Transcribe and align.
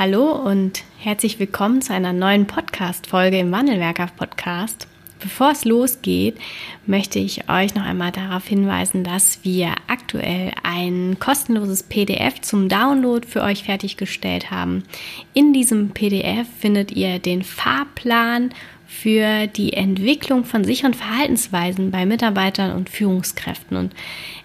Hallo 0.00 0.32
und 0.32 0.82
herzlich 0.96 1.38
willkommen 1.38 1.82
zu 1.82 1.92
einer 1.92 2.14
neuen 2.14 2.46
Podcast-Folge 2.46 3.38
im 3.38 3.52
Wandelwerker 3.52 4.06
Podcast. 4.06 4.88
Bevor 5.20 5.50
es 5.50 5.66
losgeht, 5.66 6.38
möchte 6.86 7.18
ich 7.18 7.50
euch 7.50 7.74
noch 7.74 7.84
einmal 7.84 8.10
darauf 8.10 8.46
hinweisen, 8.46 9.04
dass 9.04 9.44
wir 9.44 9.74
aktuell 9.88 10.52
ein 10.62 11.18
kostenloses 11.20 11.82
PDF 11.82 12.40
zum 12.40 12.70
Download 12.70 13.28
für 13.28 13.42
euch 13.42 13.64
fertiggestellt 13.64 14.50
haben. 14.50 14.84
In 15.34 15.52
diesem 15.52 15.90
PDF 15.90 16.48
findet 16.58 16.92
ihr 16.92 17.18
den 17.18 17.42
Fahrplan 17.42 18.54
für 18.90 19.46
die 19.46 19.72
Entwicklung 19.72 20.44
von 20.44 20.64
sicheren 20.64 20.94
Verhaltensweisen 20.94 21.92
bei 21.92 22.04
Mitarbeitern 22.04 22.76
und 22.76 22.90
Führungskräften. 22.90 23.76
Und 23.76 23.94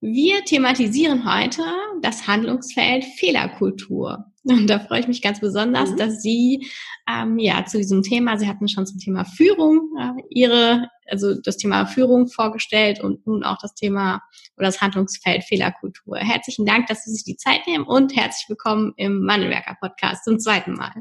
Wir 0.00 0.44
thematisieren 0.44 1.32
heute 1.32 1.62
das 2.02 2.26
Handlungsfeld 2.26 3.04
Fehlerkultur. 3.04 4.24
Und 4.48 4.68
da 4.68 4.78
freue 4.78 5.00
ich 5.00 5.08
mich 5.08 5.22
ganz 5.22 5.40
besonders, 5.40 5.90
mhm. 5.90 5.96
dass 5.96 6.22
Sie 6.22 6.66
ähm, 7.08 7.38
ja 7.38 7.64
zu 7.66 7.76
diesem 7.76 8.02
Thema, 8.02 8.38
Sie 8.38 8.48
hatten 8.48 8.68
schon 8.68 8.86
zum 8.86 8.98
Thema 8.98 9.24
Führung 9.24 9.90
äh, 9.98 10.22
Ihre, 10.30 10.88
also 11.06 11.34
das 11.40 11.58
Thema 11.58 11.86
Führung 11.86 12.28
vorgestellt 12.28 13.00
und 13.00 13.26
nun 13.26 13.44
auch 13.44 13.58
das 13.60 13.74
Thema 13.74 14.22
oder 14.56 14.66
das 14.66 14.80
Handlungsfeld 14.80 15.44
Fehlerkultur. 15.44 16.16
Herzlichen 16.16 16.64
Dank, 16.64 16.86
dass 16.86 17.04
Sie 17.04 17.12
sich 17.12 17.24
die 17.24 17.36
Zeit 17.36 17.66
nehmen 17.66 17.84
und 17.84 18.16
herzlich 18.16 18.48
willkommen 18.48 18.94
im 18.96 19.20
Mandelwerker 19.20 19.76
Podcast 19.80 20.24
zum 20.24 20.38
zweiten 20.38 20.74
Mal. 20.74 20.94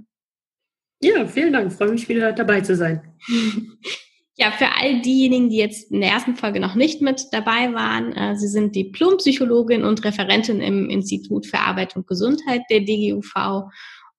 Ja, 1.01 1.25
vielen 1.25 1.53
Dank. 1.53 1.71
freue 1.71 1.91
mich 1.91 2.09
wieder 2.09 2.33
dabei 2.33 2.61
zu 2.61 2.75
sein. 2.75 3.15
Ja, 4.39 4.51
für 4.51 4.67
all 4.79 5.01
diejenigen, 5.01 5.49
die 5.49 5.57
jetzt 5.57 5.91
in 5.91 5.99
der 5.99 6.11
ersten 6.11 6.35
Folge 6.35 6.59
noch 6.59 6.75
nicht 6.75 7.01
mit 7.01 7.25
dabei 7.31 7.73
waren, 7.73 8.13
äh, 8.13 8.35
Sie 8.35 8.47
sind 8.47 8.75
Diplompsychologin 8.75 9.83
und 9.83 10.05
Referentin 10.05 10.61
im 10.61 10.91
Institut 10.91 11.47
für 11.47 11.57
Arbeit 11.57 11.95
und 11.95 12.05
Gesundheit 12.05 12.61
der 12.69 12.81
DGUV 12.81 13.65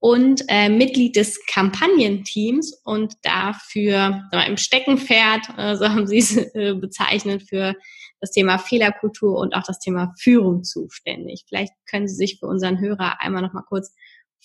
und 0.01 0.43
äh, 0.49 0.69
Mitglied 0.69 1.15
des 1.15 1.45
Kampagnenteams 1.47 2.83
und 2.85 3.15
dafür 3.23 4.25
äh, 4.33 4.49
im 4.49 4.57
Steckenpferd, 4.57 5.57
äh, 5.57 5.77
so 5.77 5.89
haben 5.89 6.09
Sie 6.09 6.19
es 6.19 6.37
äh, 6.37 6.75
bezeichnet, 6.75 7.45
für 7.49 7.75
das 8.21 8.33
Thema 8.33 8.59
Fehlerkultur 8.59 9.39
und 9.39 9.55
auch 9.55 9.63
das 9.63 9.79
Thema 9.79 10.15
Führung 10.19 10.65
zuständig. 10.65 11.45
Vielleicht 11.49 11.73
können 11.89 12.09
Sie 12.09 12.17
sich 12.17 12.41
für 12.41 12.47
unseren 12.47 12.81
Hörer 12.81 13.21
einmal 13.21 13.43
noch 13.43 13.53
mal 13.53 13.63
kurz 13.63 13.95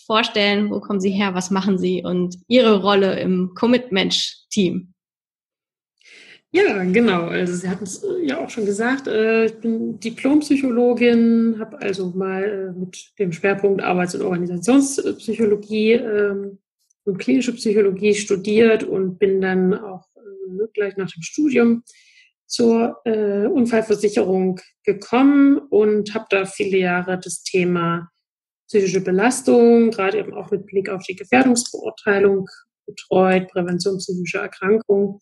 vorstellen, 0.06 0.70
wo 0.70 0.80
kommen 0.82 1.00
Sie 1.00 1.12
her, 1.12 1.34
was 1.34 1.50
machen 1.50 1.80
Sie 1.80 2.04
und 2.04 2.38
Ihre 2.48 2.82
Rolle 2.84 3.20
im 3.20 3.54
Commitment-Team. 3.56 4.93
Ja, 6.56 6.84
genau. 6.84 7.26
Also 7.30 7.56
Sie 7.56 7.68
hatten 7.68 7.86
es 7.86 8.04
äh, 8.04 8.28
ja 8.28 8.40
auch 8.40 8.50
schon 8.52 8.68
gesagt. 8.68 9.08
Äh, 9.08 9.46
ich 9.46 9.56
bin 9.56 10.00
Diplompsychologin, 10.00 11.58
habe 11.60 11.82
also 11.82 12.12
mal 12.12 12.44
äh, 12.44 12.80
mit 12.80 13.12
dem 13.18 13.32
Schwerpunkt 13.32 13.82
Arbeits- 13.82 14.14
und 14.14 14.22
Organisationspsychologie 14.22 15.94
ähm, 15.94 16.60
und 17.06 17.18
klinische 17.18 17.54
Psychologie 17.54 18.14
studiert 18.14 18.84
und 18.84 19.18
bin 19.18 19.42
dann 19.42 19.74
auch 19.74 20.06
gleich 20.74 20.96
nach 20.96 21.10
dem 21.12 21.22
Studium 21.22 21.84
zur 22.46 23.02
Unfallversicherung 23.06 24.62
gekommen 24.86 25.58
und 25.58 26.14
habe 26.14 26.26
da 26.30 26.46
viele 26.46 26.78
Jahre 26.78 27.20
das 27.20 27.44
Thema 27.44 28.10
psychische 28.68 29.02
Belastung, 29.02 29.92
gerade 29.92 30.20
eben 30.20 30.34
auch 30.34 30.52
mit 30.52 30.68
Blick 30.68 30.90
auf 30.90 31.04
die 31.04 31.16
Gefährdungsbeurteilung 31.16 32.48
betreut, 32.86 33.50
Prävention 33.50 33.98
psychischer 33.98 34.42
Erkrankungen 34.42 35.20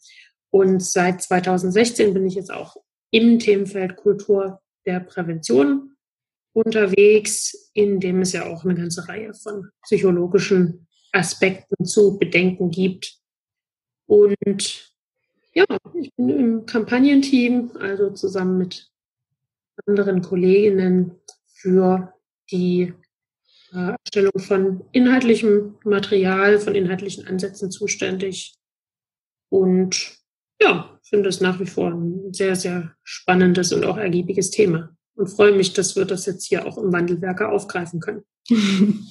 und 0.52 0.84
seit 0.84 1.22
2016 1.22 2.14
bin 2.14 2.28
ich 2.28 2.36
jetzt 2.36 2.52
auch 2.52 2.76
im 3.10 3.40
Themenfeld 3.40 3.96
Kultur 3.96 4.62
der 4.86 5.00
Prävention 5.00 5.96
unterwegs, 6.54 7.72
in 7.74 8.00
dem 8.00 8.22
es 8.22 8.34
ja 8.34 8.46
auch 8.46 8.66
eine 8.66 8.76
ganze 8.76 9.08
Reihe 9.08 9.34
von 9.34 9.70
psychologischen 9.84 10.88
Aspekten 11.14 11.86
zu 11.86 12.18
bedenken 12.18 12.70
gibt. 12.70 13.18
Und 14.08 14.94
ja, 15.54 15.66
ich 15.94 16.14
bin 16.16 16.30
im 16.30 16.66
Kampagnenteam, 16.66 17.72
also 17.80 18.10
zusammen 18.12 18.58
mit 18.58 18.90
anderen 19.86 20.22
Kolleginnen 20.22 21.16
für 21.54 22.14
die 22.52 22.94
äh, 23.74 23.96
Erstellung 24.04 24.38
von 24.40 24.84
inhaltlichem 24.92 25.78
Material, 25.86 26.60
von 26.60 26.76
inhaltlichen 26.76 27.28
Ansätzen 27.28 27.72
zuständig. 27.72 28.58
Und 29.50 30.21
ja, 30.62 31.00
finde 31.04 31.30
es 31.30 31.42
nach 31.42 31.60
wie 31.60 31.66
vor 31.66 31.90
ein 31.92 32.34
sehr, 32.34 32.56
sehr 32.56 32.94
spannendes 33.04 33.74
und 33.74 33.84
auch 33.86 33.98
ergiebiges 33.98 34.52
Thema 34.52 34.96
und 35.16 35.28
freue 35.28 35.54
mich, 35.54 35.74
dass 35.74 35.96
wir 35.96 36.06
das 36.06 36.26
jetzt 36.26 36.46
hier 36.46 36.66
auch 36.66 36.78
im 36.78 36.92
Wandelwerker 36.94 37.52
aufgreifen 37.52 38.00
können. 38.00 38.24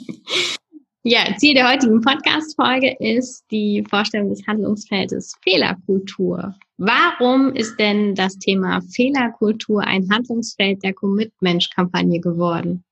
Ja, 1.02 1.34
Ziel 1.38 1.54
der 1.54 1.72
heutigen 1.72 2.02
Podcast-Folge 2.02 2.94
ist 3.00 3.46
die 3.50 3.82
Vorstellung 3.88 4.28
des 4.28 4.46
Handlungsfeldes 4.46 5.34
Fehlerkultur. 5.42 6.54
Warum 6.76 7.54
ist 7.54 7.80
denn 7.80 8.14
das 8.14 8.36
Thema 8.38 8.82
Fehlerkultur 8.82 9.80
ein 9.80 10.06
Handlungsfeld 10.10 10.82
der 10.84 10.92
Commitment-Kampagne 10.92 12.20
geworden? 12.20 12.84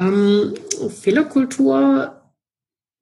Ähm, 0.00 0.54
Fehlerkultur 0.88 2.19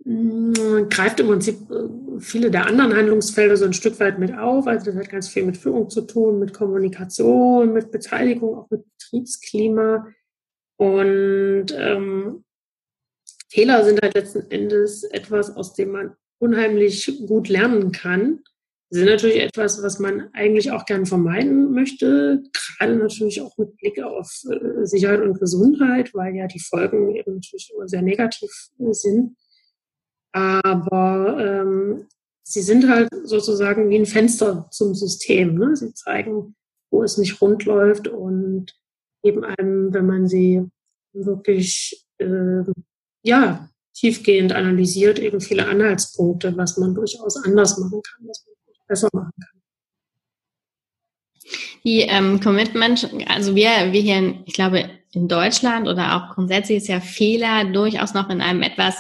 greift 0.05 1.21
im 1.21 1.27
Prinzip 1.27 1.71
äh, 1.71 2.21
viele 2.21 2.51
der 2.51 2.67
anderen 2.67 2.95
Handlungsfelder 2.95 3.57
so 3.57 3.65
ein 3.65 3.73
Stück 3.73 3.99
weit 4.01 4.19
mit 4.19 4.33
auf. 4.37 4.67
Also 4.67 4.87
das 4.87 4.97
hat 4.97 5.11
ganz 5.11 5.29
viel 5.29 5.45
mit 5.45 5.57
Führung 5.57 5.91
zu 5.91 6.03
tun, 6.03 6.39
mit 6.39 6.55
Kommunikation, 6.55 7.73
mit 7.73 7.91
Beteiligung, 7.91 8.57
auch 8.57 8.71
mit 8.71 8.85
Betriebsklima. 8.99 10.07
Und 10.77 11.67
ähm, 11.77 12.45
Fehler 13.51 13.85
sind 13.85 14.01
halt 14.01 14.15
letzten 14.15 14.51
Endes 14.51 15.03
etwas, 15.05 15.55
aus 15.57 15.75
dem 15.75 15.91
man 15.91 16.17
unheimlich 16.39 17.21
gut 17.27 17.49
lernen 17.49 17.93
kann. 17.93 18.41
Sie 18.91 19.01
sind 19.01 19.09
natürlich 19.09 19.41
etwas, 19.41 19.83
was 19.83 19.99
man 19.99 20.33
eigentlich 20.33 20.71
auch 20.71 20.87
gern 20.87 21.05
vermeiden 21.05 21.73
möchte, 21.73 22.43
gerade 22.53 22.97
natürlich 22.97 23.43
auch 23.43 23.59
mit 23.59 23.77
Blick 23.77 24.01
auf 24.01 24.31
äh, 24.49 24.87
Sicherheit 24.87 25.21
und 25.21 25.39
Gesundheit, 25.39 26.15
weil 26.15 26.35
ja 26.35 26.47
die 26.47 26.61
Folgen 26.61 27.15
eben 27.15 27.35
natürlich 27.35 27.71
immer 27.75 27.87
sehr 27.87 28.01
negativ 28.01 28.51
äh, 28.79 28.93
sind. 28.93 29.37
Aber 30.33 31.37
ähm, 31.41 32.07
sie 32.43 32.63
sind 32.63 32.89
halt 32.89 33.09
sozusagen 33.25 33.91
wie 33.91 33.99
ein 33.99 34.07
Fenster 34.07 34.69
zum 34.71 34.95
System. 34.95 35.55
Ne? 35.55 35.75
Sie 35.77 35.93
zeigen 35.95 36.55
wo 36.91 37.03
es 37.03 37.19
nicht 37.19 37.41
rund 37.41 37.65
läuft 37.65 38.09
und 38.09 38.75
eben 39.23 39.45
einem, 39.45 39.93
wenn 39.93 40.07
man 40.07 40.29
sie 40.29 40.65
wirklich 41.13 42.07
äh, 42.19 42.65
ja 43.23 43.69
tiefgehend 43.95 44.53
analysiert, 44.53 45.19
eben 45.19 45.41
viele 45.41 45.67
Anhaltspunkte, 45.67 46.57
was 46.57 46.77
man 46.77 46.95
durchaus 46.95 47.37
anders 47.45 47.79
machen 47.79 48.01
kann, 48.03 48.29
was 48.29 48.47
man 48.47 48.55
besser 48.87 49.09
machen 49.13 49.33
kann. 49.41 49.61
Die 51.85 52.01
ähm, 52.03 52.41
Commitment, 52.41 53.11
also 53.29 53.55
wir, 53.55 53.93
wir 53.93 54.01
hier, 54.01 54.19
in, 54.19 54.43
ich 54.47 54.53
glaube, 54.55 54.91
in 55.13 55.27
Deutschland 55.27 55.89
oder 55.89 56.17
auch 56.17 56.35
grundsätzlich 56.35 56.79
ist 56.79 56.89
ja 56.89 57.01
Fehler 57.01 57.65
durchaus 57.65 58.15
noch 58.15 58.29
in 58.31 58.41
einem 58.41 58.63
etwas 58.63 58.97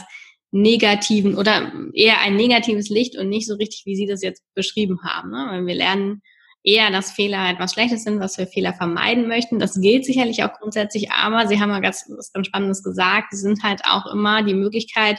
negativen 0.51 1.37
oder 1.37 1.73
eher 1.93 2.21
ein 2.21 2.37
negatives 2.37 2.89
Licht 2.89 3.19
und 3.19 3.29
nicht 3.29 3.47
so 3.47 3.55
richtig, 3.55 3.83
wie 3.85 3.97
Sie 3.97 4.07
das 4.07 4.23
jetzt 4.23 4.43
beschrieben 4.55 5.01
haben. 5.05 5.31
Ne? 5.31 5.47
Weil 5.51 5.67
wir 5.67 5.75
lernen 5.75 6.23
eher, 6.63 6.91
dass 6.91 7.13
Fehler 7.13 7.51
etwas 7.51 7.75
Schlechtes 7.75 8.05
sind, 8.05 8.21
was 8.21 8.39
wir 8.39 8.47
Fehler 8.47 8.73
vermeiden 8.73 9.29
möchten. 9.29 9.59
Das 9.59 9.81
gilt 9.81 10.05
sicherlich 10.05 10.43
auch 10.45 10.53
grundsätzlich, 10.55 11.11
aber 11.11 11.47
Sie 11.47 11.61
haben 11.61 11.71
ja 11.71 11.81
ganz, 11.81 12.05
was 12.17 12.33
ganz 12.33 12.47
Spannendes 12.47 12.83
gesagt, 12.83 13.33
es 13.33 13.41
sind 13.41 13.63
halt 13.63 13.83
auch 13.85 14.07
immer 14.07 14.43
die 14.43 14.55
Möglichkeit, 14.55 15.19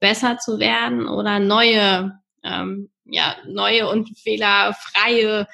besser 0.00 0.38
zu 0.38 0.58
werden 0.58 1.06
oder 1.06 1.38
neue, 1.38 2.18
ähm, 2.42 2.90
ja, 3.04 3.36
neue 3.46 3.88
und 3.88 4.18
fehlerfreie 4.18 5.46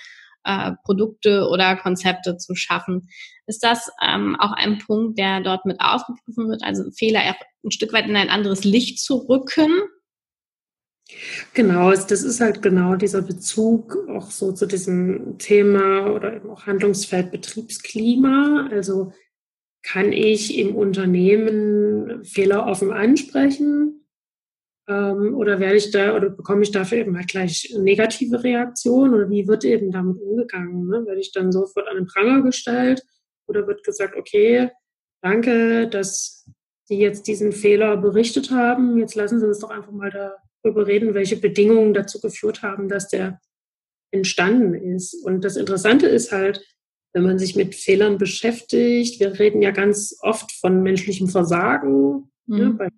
äh, 0.47 0.73
Produkte 0.85 1.49
oder 1.49 1.77
Konzepte 1.77 2.37
zu 2.37 2.55
schaffen. 2.55 3.09
Ist 3.47 3.63
das 3.63 3.91
ähm, 4.03 4.37
auch 4.39 4.53
ein 4.53 4.79
Punkt, 4.79 5.19
der 5.19 5.41
dort 5.41 5.67
mit 5.67 5.81
aufgegriffen 5.81 6.49
wird, 6.49 6.63
also 6.63 6.91
Fehler 6.97 7.21
ein 7.65 7.71
Stück 7.71 7.93
weit 7.93 8.07
in 8.07 8.17
ein 8.17 8.31
anderes 8.31 8.65
Licht 8.65 9.01
zu 9.01 9.17
rücken? 9.17 9.71
Genau, 11.55 11.91
das 11.91 12.11
ist 12.11 12.41
halt 12.41 12.63
genau 12.63 12.97
dieser 12.97 13.23
Bezug 13.23 13.97
auch 14.09 14.31
so 14.31 14.53
zu 14.53 14.67
diesem 14.67 15.39
Thema 15.39 16.13
oder 16.13 16.35
eben 16.35 16.51
auch 16.51 16.67
Handlungsfeld 16.67 17.31
Betriebsklima. 17.31 18.69
Also 18.73 19.13
kann 19.83 20.13
ich 20.13 20.59
im 20.59 20.75
Unternehmen 20.75 22.25
Fehler 22.25 22.67
offen 22.67 22.93
ansprechen? 22.93 24.06
Ähm, 24.89 25.35
oder 25.35 25.59
werde 25.59 25.77
ich 25.77 25.91
da 25.91 26.15
oder 26.15 26.31
bekomme 26.31 26.63
ich 26.63 26.71
dafür 26.71 26.99
eben 26.99 27.17
halt 27.17 27.29
gleich 27.29 27.75
negative 27.79 28.45
Reaktionen 28.45 29.15
oder 29.15 29.29
wie 29.29 29.49
wird 29.49 29.65
eben 29.65 29.91
damit 29.91 30.21
umgegangen? 30.21 30.87
Ne? 30.87 31.05
Werde 31.07 31.21
ich 31.21 31.33
dann 31.33 31.51
sofort 31.51 31.89
an 31.89 31.97
den 31.97 32.07
Pranger 32.07 32.43
gestellt 32.43 33.03
oder 33.49 33.67
wird 33.67 33.83
gesagt, 33.83 34.17
okay, 34.17 34.71
danke, 35.23 35.89
dass 35.89 36.47
Sie 36.89 36.99
jetzt 36.99 37.27
diesen 37.27 37.51
Fehler 37.51 37.97
berichtet 37.97 38.53
haben. 38.53 38.97
Jetzt 38.99 39.17
lassen 39.17 39.41
Sie 39.41 39.47
uns 39.47 39.59
doch 39.59 39.71
einfach 39.71 39.91
mal 39.91 40.39
darüber 40.63 40.87
reden, 40.87 41.15
welche 41.15 41.37
Bedingungen 41.37 41.95
dazu 41.95 42.21
geführt 42.21 42.63
haben, 42.63 42.89
dass 42.89 43.09
der 43.09 43.41
entstanden 44.13 44.75
ist. 44.75 45.15
Und 45.25 45.45
das 45.45 45.57
Interessante 45.57 46.07
ist 46.07 46.31
halt, 46.31 46.65
wenn 47.13 47.25
man 47.25 47.39
sich 47.41 47.57
mit 47.57 47.75
Fehlern 47.75 48.19
beschäftigt, 48.19 49.19
wir 49.19 49.37
reden 49.39 49.63
ja 49.63 49.73
ganz 49.73 50.17
oft 50.21 50.53
von 50.53 50.83
menschlichem 50.83 51.29
Versagen, 51.29 52.31
ne, 52.47 52.57
mhm. 52.57 52.59
ne, 52.59 52.71
bei 52.75 52.89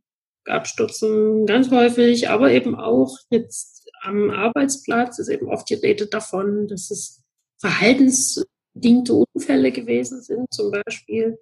Abstürzen 0.48 1.46
ganz 1.46 1.70
häufig, 1.70 2.28
aber 2.28 2.50
eben 2.50 2.74
auch 2.74 3.16
jetzt 3.30 3.78
am 4.02 4.30
Arbeitsplatz 4.30 5.18
ist 5.18 5.28
eben 5.28 5.48
oft 5.48 5.68
die 5.70 5.74
Rede 5.74 6.06
davon, 6.06 6.68
dass 6.68 6.90
es 6.90 7.22
verhaltensbedingte 7.60 9.14
Unfälle 9.14 9.72
gewesen 9.72 10.22
sind, 10.22 10.52
zum 10.52 10.70
Beispiel. 10.70 11.38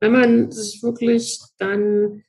Wenn 0.00 0.12
man 0.12 0.50
sich 0.50 0.82
wirklich 0.82 1.40
dann 1.58 2.24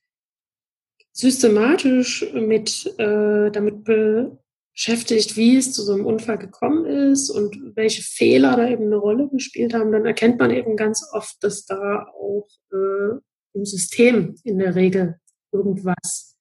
systematisch 1.12 2.32
mit, 2.34 2.94
äh, 3.00 3.50
damit 3.50 3.84
beschäftigt, 3.84 5.36
wie 5.36 5.58
es 5.58 5.74
zu 5.74 5.82
so 5.82 5.94
einem 5.94 6.06
Unfall 6.06 6.38
gekommen 6.38 6.86
ist 6.86 7.32
und 7.32 7.76
welche 7.76 8.04
Fehler 8.04 8.56
da 8.56 8.70
eben 8.70 8.86
eine 8.86 8.98
Rolle 8.98 9.28
gespielt 9.30 9.74
haben, 9.74 9.92
dann 9.92 10.06
erkennt 10.06 10.40
man 10.40 10.52
eben 10.52 10.76
ganz 10.76 11.04
oft, 11.14 11.44
dass 11.44 11.66
da 11.66 12.08
auch 12.14 12.48
äh, 12.72 13.18
im 13.54 13.66
System 13.66 14.36
in 14.44 14.60
der 14.60 14.76
Regel 14.76 15.20
irgendwas 15.52 16.38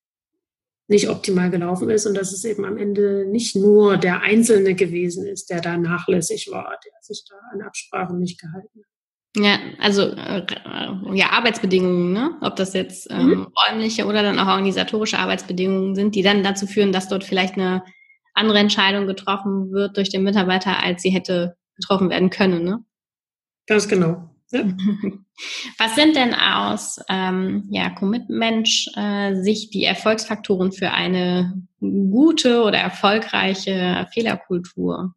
nicht 0.89 1.09
optimal 1.09 1.51
gelaufen 1.51 1.91
ist 1.91 2.07
und 2.07 2.17
dass 2.17 2.33
es 2.33 2.45
eben 2.45 2.65
am 2.65 2.77
Ende 2.77 3.27
nicht 3.27 3.57
nur 3.57 3.97
der 3.97 4.21
Einzelne 4.21 4.75
gewesen 4.75 5.27
ist, 5.27 5.51
der 5.51 5.61
da 5.61 5.77
nachlässig 5.77 6.49
war, 6.51 6.79
der 6.85 6.93
sich 7.01 7.25
da 7.29 7.35
an 7.53 7.63
Absprachen 7.63 8.19
nicht 8.19 8.41
gehalten 8.41 8.81
hat. 8.81 8.97
Ja, 9.39 9.59
also 9.81 10.03
äh, 10.03 10.47
ja, 11.13 11.31
Arbeitsbedingungen, 11.31 12.13
ne? 12.13 12.39
ob 12.41 12.57
das 12.57 12.73
jetzt 12.73 13.11
ähm, 13.11 13.27
mhm. 13.27 13.49
räumliche 13.55 14.07
oder 14.07 14.23
dann 14.23 14.39
auch 14.39 14.47
organisatorische 14.47 15.19
Arbeitsbedingungen 15.19 15.95
sind, 15.95 16.15
die 16.15 16.23
dann 16.23 16.43
dazu 16.43 16.67
führen, 16.67 16.93
dass 16.93 17.09
dort 17.09 17.23
vielleicht 17.23 17.55
eine 17.55 17.83
andere 18.33 18.59
Entscheidung 18.59 19.07
getroffen 19.07 19.73
wird 19.73 19.97
durch 19.97 20.09
den 20.09 20.23
Mitarbeiter, 20.23 20.83
als 20.83 21.03
sie 21.03 21.11
hätte 21.11 21.57
getroffen 21.75 22.09
werden 22.09 22.31
können. 22.31 22.65
Ne? 22.65 22.85
Ganz 23.67 23.89
genau. 23.89 24.31
Was 25.79 25.95
sind 25.97 26.17
denn 26.17 26.35
aus 26.35 27.01
ähm, 27.09 27.67
ja, 27.71 27.91
Commitment-Sicht 27.91 28.97
äh, 28.97 29.71
die 29.73 29.85
Erfolgsfaktoren 29.85 30.73
für 30.73 30.93
eine 30.93 31.63
gute 31.81 32.63
oder 32.63 32.79
erfolgreiche 32.79 34.07
Fehlerkultur? 34.13 35.15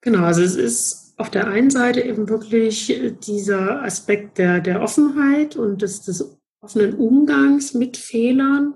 Genau, 0.00 0.24
also 0.24 0.42
es 0.42 0.54
ist 0.54 1.14
auf 1.16 1.30
der 1.30 1.48
einen 1.48 1.70
Seite 1.70 2.00
eben 2.02 2.28
wirklich 2.28 3.00
dieser 3.26 3.82
Aspekt 3.82 4.38
der, 4.38 4.60
der 4.60 4.82
Offenheit 4.82 5.56
und 5.56 5.82
des, 5.82 6.02
des 6.02 6.38
offenen 6.60 6.94
Umgangs 6.94 7.74
mit 7.74 7.96
Fehlern. 7.96 8.74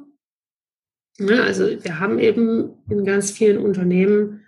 Ja, 1.19 1.43
also 1.43 1.67
wir 1.67 2.01
haben 2.01 2.19
eben 2.19 2.79
in 2.89 3.05
ganz 3.05 3.31
vielen 3.31 3.59
Unternehmen 3.59 4.47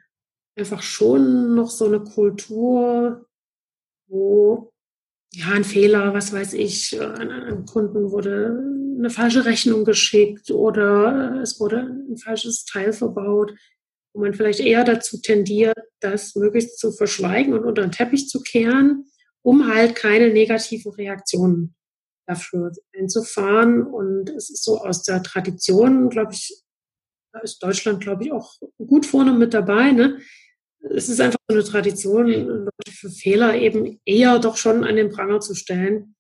einfach 0.57 0.83
schon 0.83 1.55
noch 1.55 1.71
so 1.71 1.87
eine 1.87 2.01
Kultur, 2.01 3.27
wo 4.13 4.73
ja 5.33 5.47
ein 5.49 5.65
Fehler, 5.65 6.13
was 6.13 6.33
weiß 6.33 6.53
ich, 6.53 7.01
an 7.01 7.31
einem 7.31 7.65
Kunden 7.65 8.11
wurde 8.11 8.59
eine 8.99 9.11
falsche 9.11 9.45
Rechnung 9.45 9.85
geschickt 9.85 10.51
oder 10.51 11.41
es 11.43 11.59
wurde 11.59 11.79
ein 11.79 12.19
falsches 12.19 12.67
Teil 12.67 12.93
verbaut, 12.93 13.55
wo 14.15 14.21
man 14.21 14.35
vielleicht 14.35 14.61
eher 14.61 14.85
dazu 14.85 15.21
tendiert, 15.21 15.77
das 16.01 16.35
möglichst 16.35 16.79
zu 16.79 16.93
verschweigen 16.93 17.55
und 17.55 17.65
unter 17.65 17.83
den 17.83 17.93
Teppich 17.93 18.29
zu 18.29 18.43
kehren, 18.43 19.07
um 19.43 19.73
halt 19.73 19.97
keine 19.97 20.33
negativen 20.33 20.93
Reaktionen 20.93 21.75
dafür 22.27 22.71
einzufahren. 22.95 23.83
Und 23.83 24.29
es 24.31 24.51
ist 24.51 24.65
so 24.65 24.79
aus 24.79 25.03
der 25.03 25.23
Tradition, 25.23 26.11
glaube 26.11 26.35
ich, 26.35 26.63
da 27.33 27.41
ist 27.41 27.63
Deutschland, 27.63 28.03
glaube 28.03 28.25
ich, 28.25 28.33
auch 28.33 28.57
gut 28.77 29.07
vorne 29.07 29.33
mit 29.33 29.55
dabei. 29.55 29.93
Ne? 29.93 30.19
Es 30.91 31.09
ist 31.09 31.21
einfach 31.21 31.39
so 31.49 31.55
eine 31.55 31.65
Tradition, 31.65 32.27
Leute 32.27 32.93
für 32.93 33.11
Fehler 33.11 33.55
eben 33.55 34.01
eher 34.05 34.39
doch 34.39 34.57
schon 34.57 34.85
an 34.85 34.97
den 34.97 35.11
Pranger 35.11 35.41
zu 35.41 35.55
stellen 35.55 36.15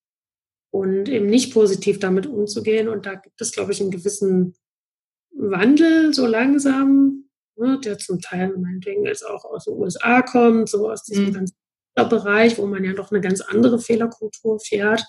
und 0.70 1.08
eben 1.08 1.26
nicht 1.26 1.52
positiv 1.52 1.98
damit 1.98 2.26
umzugehen. 2.26 2.88
Und 2.88 3.06
da 3.06 3.14
gibt 3.14 3.40
es, 3.40 3.52
glaube 3.52 3.72
ich, 3.72 3.80
einen 3.80 3.90
gewissen 3.90 4.54
Wandel 5.34 6.14
so 6.14 6.26
langsam, 6.26 7.28
ne, 7.56 7.80
der 7.84 7.98
zum 7.98 8.20
Teil 8.20 8.56
meinetwegen 8.56 9.04
jetzt 9.04 9.26
auch 9.26 9.44
aus 9.44 9.64
den 9.64 9.74
USA 9.74 10.22
kommt, 10.22 10.68
so 10.68 10.90
aus 10.90 11.04
diesem 11.04 11.26
mhm. 11.26 11.32
ganzen 11.32 11.56
Bereich, 11.94 12.56
wo 12.58 12.66
man 12.66 12.84
ja 12.84 12.92
doch 12.92 13.10
eine 13.10 13.20
ganz 13.20 13.40
andere 13.40 13.78
Fehlerkultur 13.78 14.60
fährt. 14.60 15.04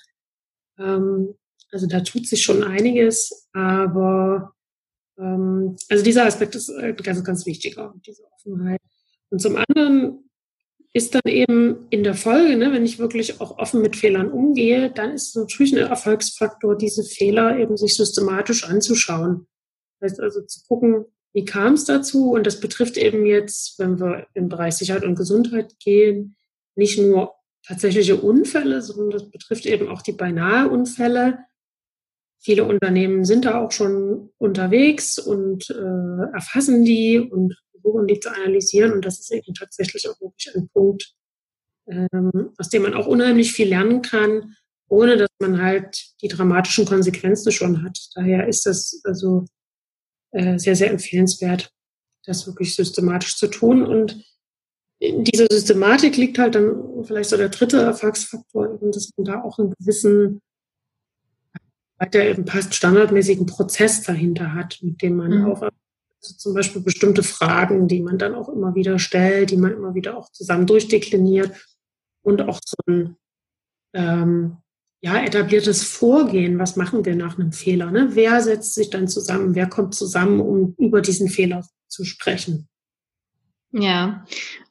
Ähm, 0.77 1.35
also 1.71 1.87
da 1.87 2.01
tut 2.01 2.27
sich 2.27 2.43
schon 2.43 2.63
einiges, 2.63 3.47
aber 3.53 4.53
ähm, 5.17 5.75
also 5.89 6.03
dieser 6.03 6.25
Aspekt 6.25 6.55
ist 6.55 6.69
äh, 6.69 6.93
ganz, 6.93 7.23
ganz 7.23 7.45
wichtiger, 7.45 7.93
diese 8.05 8.23
Offenheit. 8.31 8.81
Und 9.33 9.39
zum 9.39 9.57
anderen 9.57 10.29
ist 10.93 11.15
dann 11.15 11.23
eben 11.25 11.87
in 11.89 12.03
der 12.03 12.13
Folge, 12.13 12.55
ne, 12.55 12.71
wenn 12.71 12.85
ich 12.85 12.99
wirklich 12.99 13.41
auch 13.41 13.57
offen 13.57 13.81
mit 13.81 13.95
Fehlern 13.95 14.31
umgehe, 14.31 14.91
dann 14.91 15.09
ist 15.11 15.35
natürlich 15.35 15.73
ein 15.73 15.79
Erfolgsfaktor, 15.79 16.77
diese 16.77 17.03
Fehler 17.03 17.57
eben 17.57 17.75
sich 17.75 17.95
systematisch 17.95 18.63
anzuschauen. 18.63 19.47
Das 19.99 20.11
heißt 20.11 20.21
also 20.21 20.41
zu 20.43 20.59
gucken, 20.67 21.05
wie 21.33 21.45
kam 21.45 21.73
es 21.73 21.85
dazu? 21.85 22.29
Und 22.29 22.45
das 22.45 22.59
betrifft 22.59 22.95
eben 22.95 23.25
jetzt, 23.25 23.79
wenn 23.79 23.99
wir 23.99 24.27
im 24.35 24.49
Bereich 24.49 24.75
Sicherheit 24.75 25.03
und 25.03 25.15
Gesundheit 25.15 25.79
gehen, 25.79 26.35
nicht 26.75 26.99
nur 26.99 27.33
tatsächliche 27.65 28.17
Unfälle, 28.17 28.83
sondern 28.83 29.09
das 29.09 29.31
betrifft 29.31 29.65
eben 29.65 29.87
auch 29.87 30.03
die 30.03 30.11
beinahe 30.11 30.69
Unfälle. 30.69 31.39
Viele 32.39 32.65
Unternehmen 32.65 33.25
sind 33.25 33.45
da 33.45 33.59
auch 33.59 33.71
schon 33.71 34.29
unterwegs 34.37 35.17
und 35.17 35.71
äh, 35.71 36.33
erfassen 36.35 36.85
die 36.85 37.17
und 37.17 37.55
versuchen, 37.83 38.07
die 38.07 38.19
zu 38.19 38.33
analysieren. 38.33 38.93
Und 38.93 39.05
das 39.05 39.19
ist 39.19 39.31
eben 39.31 39.53
tatsächlich 39.53 40.07
auch 40.09 40.19
wirklich 40.21 40.55
ein 40.55 40.69
Punkt, 40.69 41.13
ähm, 41.87 42.51
aus 42.57 42.69
dem 42.69 42.83
man 42.83 42.93
auch 42.93 43.07
unheimlich 43.07 43.51
viel 43.51 43.67
lernen 43.67 44.01
kann, 44.01 44.55
ohne 44.87 45.17
dass 45.17 45.29
man 45.39 45.61
halt 45.61 46.13
die 46.21 46.27
dramatischen 46.27 46.85
Konsequenzen 46.85 47.51
schon 47.51 47.83
hat. 47.83 47.97
Daher 48.15 48.47
ist 48.47 48.65
das 48.65 49.01
also 49.03 49.45
äh, 50.31 50.57
sehr, 50.57 50.75
sehr 50.75 50.91
empfehlenswert, 50.91 51.71
das 52.25 52.47
wirklich 52.47 52.75
systematisch 52.75 53.37
zu 53.37 53.47
tun. 53.47 53.85
Und 53.85 54.23
in 54.99 55.23
dieser 55.23 55.47
Systematik 55.51 56.15
liegt 56.15 56.39
halt 56.39 56.55
dann 56.55 57.03
vielleicht 57.03 57.29
so 57.29 57.37
der 57.37 57.49
dritte 57.49 57.81
Erfolgsfaktor, 57.81 58.73
eben, 58.73 58.91
dass 58.91 59.09
man 59.17 59.25
da 59.25 59.43
auch 59.43 59.59
einen 59.59 59.73
gewissen 59.79 60.41
der 62.11 62.29
eben 62.29 62.45
passt, 62.45 62.75
standardmäßigen 62.75 63.45
Prozess 63.45 64.01
dahinter 64.01 64.53
hat, 64.53 64.79
mit 64.81 65.01
dem 65.01 65.15
man 65.15 65.39
mhm. 65.39 65.45
auch 65.45 65.61
Also 66.23 66.35
zum 66.37 66.53
Beispiel 66.53 66.81
bestimmte 66.81 67.21
Fragen, 67.21 67.87
die 67.89 68.01
man 68.01 68.17
dann 68.17 68.33
auch 68.33 68.47
immer 68.47 68.75
wieder 68.75 68.97
stellt, 68.97 69.51
die 69.51 69.57
man 69.57 69.73
immer 69.73 69.93
wieder 69.93 70.17
auch 70.17 70.29
zusammen 70.31 70.65
durchdekliniert 70.65 71.51
und 72.21 72.41
auch 72.41 72.61
so 72.63 72.77
ein 72.87 73.17
ähm, 73.93 74.57
ja, 75.01 75.21
etabliertes 75.21 75.83
Vorgehen. 75.83 76.59
Was 76.59 76.77
machen 76.77 77.03
wir 77.03 77.17
nach 77.17 77.37
einem 77.37 77.51
Fehler? 77.51 77.91
Ne? 77.91 78.09
Wer 78.13 78.41
setzt 78.41 78.73
sich 78.73 78.89
dann 78.89 79.09
zusammen? 79.09 79.53
Wer 79.53 79.67
kommt 79.67 79.95
zusammen, 79.95 80.39
um 80.39 80.75
über 80.77 81.01
diesen 81.01 81.27
Fehler 81.27 81.67
zu 81.89 82.05
sprechen? 82.05 82.69
Ja, 83.71 84.23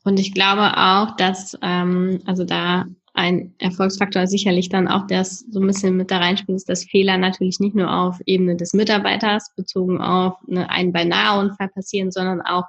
und 0.04 0.18
ich 0.18 0.32
glaube 0.32 0.76
auch, 0.78 1.16
dass 1.16 1.58
ähm, 1.60 2.20
also 2.24 2.44
da 2.44 2.86
ein 3.14 3.54
Erfolgsfaktor 3.58 4.26
sicherlich 4.26 4.68
dann 4.68 4.88
auch 4.88 5.06
das 5.06 5.40
so 5.50 5.60
ein 5.60 5.66
bisschen 5.66 5.96
mit 5.96 6.10
da 6.10 6.18
reinspielt, 6.18 6.56
ist, 6.56 6.68
dass 6.68 6.84
Fehler 6.84 7.18
natürlich 7.18 7.60
nicht 7.60 7.74
nur 7.74 7.92
auf 7.92 8.18
Ebene 8.24 8.56
des 8.56 8.72
Mitarbeiters 8.72 9.52
bezogen 9.54 10.00
auf 10.00 10.36
eine, 10.48 10.70
einen 10.70 10.92
beinahe 10.92 11.40
Unfall 11.40 11.68
passieren, 11.68 12.10
sondern 12.10 12.40
auch 12.40 12.64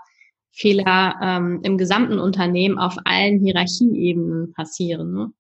Fehler 0.52 1.16
ähm, 1.22 1.62
im 1.64 1.78
gesamten 1.78 2.20
Unternehmen 2.20 2.78
auf 2.78 2.98
allen 3.06 3.40
Hierarchieebenen 3.40 4.54
passieren. 4.54 5.14
Ne? 5.14 5.34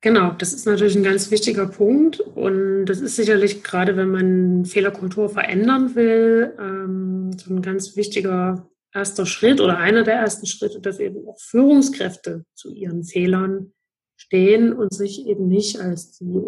Genau, 0.00 0.32
das 0.32 0.52
ist 0.52 0.66
natürlich 0.66 0.96
ein 0.96 1.04
ganz 1.04 1.30
wichtiger 1.30 1.66
Punkt 1.66 2.18
und 2.20 2.86
das 2.86 3.00
ist 3.00 3.16
sicherlich 3.16 3.62
gerade, 3.62 3.96
wenn 3.96 4.10
man 4.10 4.64
Fehlerkultur 4.64 5.28
verändern 5.28 5.94
will, 5.94 6.54
ähm, 6.58 7.32
so 7.38 7.54
ein 7.54 7.62
ganz 7.62 7.96
wichtiger 7.96 8.68
erster 8.92 9.26
Schritt 9.26 9.60
oder 9.60 9.78
einer 9.78 10.02
der 10.04 10.14
ersten 10.14 10.46
Schritte, 10.46 10.80
dass 10.80 10.98
eben 10.98 11.26
auch 11.26 11.38
Führungskräfte 11.40 12.44
zu 12.54 12.72
ihren 12.72 13.04
Fehlern 13.04 13.72
stehen 14.16 14.72
und 14.72 14.94
sich 14.94 15.26
eben 15.26 15.48
nicht 15.48 15.80
als 15.80 16.18
die 16.18 16.38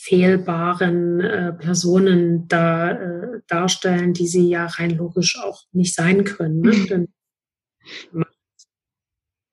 unfehlbaren 0.00 1.20
äh, 1.20 1.52
Personen 1.54 2.46
da 2.48 2.92
äh, 2.92 3.40
darstellen, 3.46 4.12
die 4.12 4.28
sie 4.28 4.48
ja 4.48 4.66
rein 4.66 4.96
logisch 4.96 5.38
auch 5.38 5.64
nicht 5.72 5.94
sein 5.94 6.24
können. 6.24 6.60
Ne? 6.60 6.72
Denn 6.90 7.08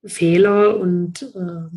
Fehler 0.06 0.80
und 0.80 1.24
äh, 1.24 1.70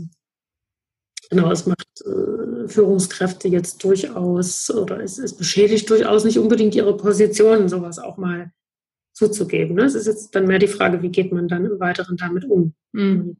Genau, 1.30 1.50
es 1.52 1.66
macht 1.66 2.00
äh, 2.06 2.68
Führungskräfte 2.68 3.48
jetzt 3.48 3.84
durchaus 3.84 4.70
oder 4.70 5.00
es, 5.00 5.18
es 5.18 5.36
beschädigt 5.36 5.90
durchaus 5.90 6.24
nicht 6.24 6.38
unbedingt 6.38 6.74
ihre 6.74 6.96
Position, 6.96 7.68
sowas 7.68 7.98
auch 7.98 8.16
mal 8.16 8.50
zuzugeben. 9.18 9.76
Ne? 9.76 9.82
Es 9.82 9.94
ist 9.94 10.06
jetzt 10.06 10.34
dann 10.34 10.46
mehr 10.46 10.60
die 10.60 10.68
Frage, 10.68 11.02
wie 11.02 11.10
geht 11.10 11.32
man 11.32 11.48
dann 11.48 11.64
im 11.64 11.80
Weiteren 11.80 12.16
damit 12.16 12.44
um? 12.44 12.72
Mhm. 12.92 13.36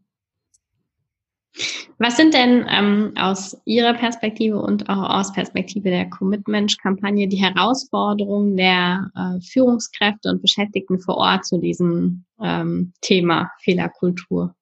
Was 1.99 2.17
sind 2.17 2.35
denn 2.35 2.65
ähm, 2.69 3.13
aus 3.17 3.57
Ihrer 3.65 3.95
Perspektive 3.95 4.61
und 4.61 4.89
auch 4.89 5.19
aus 5.19 5.33
Perspektive 5.33 5.91
der 5.91 6.09
Commitment-Kampagne 6.09 7.27
die 7.27 7.37
Herausforderungen 7.37 8.57
der 8.57 9.11
äh, 9.17 9.41
Führungskräfte 9.41 10.31
und 10.31 10.43
Beschäftigten 10.43 11.01
vor 11.01 11.17
Ort 11.17 11.47
zu 11.47 11.59
diesem 11.59 12.25
ähm, 12.41 12.93
Thema 13.01 13.51
Fehlerkultur? 13.61 14.55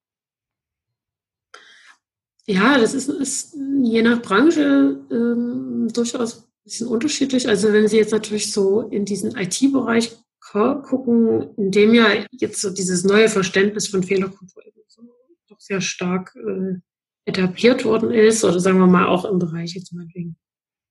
Ja, 2.47 2.79
das 2.79 2.95
ist, 2.95 3.09
ist 3.09 3.57
je 3.83 4.03
nach 4.03 4.23
Branche 4.23 5.01
ähm, 5.11 5.89
durchaus 5.93 6.39
ein 6.39 6.45
bisschen 6.65 6.89
unterschiedlich. 6.89 7.49
Also 7.49 7.73
wenn 7.73 7.89
Sie 7.89 7.97
jetzt 7.99 8.13
natürlich 8.13 8.53
so 8.53 8.83
in 8.83 9.05
diesen 9.05 9.37
IT-Bereich 9.37 10.17
gucken, 10.53 11.55
in 11.57 11.71
dem 11.71 11.95
ja 11.95 12.07
jetzt 12.31 12.61
so 12.61 12.71
dieses 12.71 13.05
neue 13.05 13.29
Verständnis 13.29 13.89
von 13.89 14.03
Fehlerkultur 14.03 14.63
so 14.89 15.03
doch 15.49 15.61
sehr 15.61 15.81
stark 15.81 16.35
äh, 16.37 16.81
etabliert 17.25 17.85
worden 17.85 18.11
ist, 18.11 18.45
oder 18.45 18.61
sagen 18.61 18.79
wir 18.79 18.87
mal 18.87 19.07
auch 19.07 19.25
im 19.25 19.39
Bereich 19.39 19.75
jetzt 19.75 19.93
mal 19.93 20.07
wegen 20.15 20.37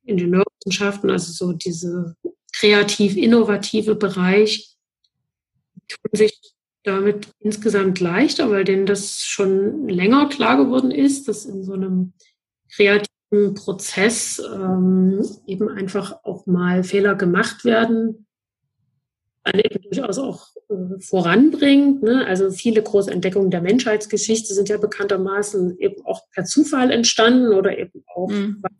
Ingenieurwissenschaften, 0.04 1.10
also 1.10 1.32
so 1.32 1.54
diese 1.54 2.16
kreativ-innovative 2.54 3.96
Bereich, 3.96 4.76
tun 5.88 6.12
sich 6.14 6.40
damit 6.84 7.30
insgesamt 7.40 8.00
leichter, 8.00 8.52
weil 8.52 8.64
denen 8.64 8.86
das 8.86 9.24
schon 9.24 9.88
länger 9.88 10.30
klar 10.30 10.58
geworden 10.58 10.92
ist, 10.92 11.28
dass 11.28 11.46
in 11.46 11.64
so 11.64 11.74
einem 11.74 12.14
kreativen 12.72 13.56
Prozess 13.56 14.42
ähm, 14.54 15.26
eben 15.48 15.70
einfach 15.70 16.24
auch 16.24 16.46
mal 16.46 16.84
Fehler 16.84 17.16
gemacht 17.16 17.66
werden, 17.66 18.28
dann 19.46 19.60
eben 19.60 19.82
durchaus 19.82 20.18
auch 20.18 20.48
äh, 20.70 21.00
voranbringt. 21.00 22.02
Ne? 22.04 22.26
Also 22.26 22.52
viele 22.52 22.82
große 22.82 23.12
Entdeckungen 23.12 23.52
der 23.52 23.62
Menschheitsgeschichte 23.62 24.54
sind 24.54 24.70
ja 24.70 24.78
bekanntermaßen 24.78 25.78
eben 25.80 26.04
auch 26.06 26.24
per 26.32 26.46
Zufall 26.46 26.92
entstanden 26.92 27.54
oder 27.54 27.78
eben 27.78 28.04
auch, 28.14 28.30
mhm. 28.30 28.58
weil 28.62 28.72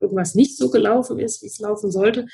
irgendwas 0.00 0.34
nicht 0.34 0.56
so 0.56 0.70
gelaufen 0.70 1.18
ist, 1.18 1.42
wie 1.42 1.46
es 1.46 1.58
laufen 1.58 1.90
sollte. 1.90 2.26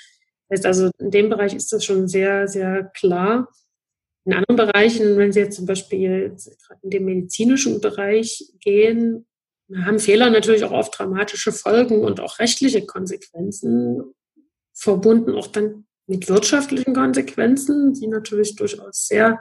Das 0.49 0.59
heißt 0.59 0.67
also, 0.67 0.91
in 0.99 1.11
dem 1.11 1.31
Bereich 1.31 1.55
ist 1.55 1.73
das 1.73 1.85
schon 1.85 2.07
sehr, 2.07 2.49
sehr 2.49 2.91
klar. 2.95 3.49
In 4.27 4.35
anderen 4.35 4.57
Bereichen, 4.57 5.17
wenn 5.17 5.33
Sie 5.33 5.41
jetzt 5.41 5.57
zum 5.57 5.67
Beispiel 5.67 6.37
in 6.83 6.91
den 6.91 7.05
medizinischen 7.05 7.81
Bereich 7.81 8.45
gehen, 8.61 9.27
haben 9.75 10.01
Fehler 10.01 10.31
natürlich 10.31 10.65
auch 10.65 10.73
oft 10.73 10.99
dramatische 10.99 11.53
Folgen 11.53 12.03
und 12.03 12.21
auch 12.21 12.41
rechtliche 12.41 12.85
Konsequenzen, 12.85 14.03
verbunden 14.75 15.35
auch 15.35 15.47
dann 15.47 15.87
mit 16.11 16.29
wirtschaftlichen 16.29 16.93
Konsequenzen, 16.93 17.95
die 17.95 18.09
natürlich 18.09 18.57
durchaus 18.57 19.07
sehr 19.07 19.41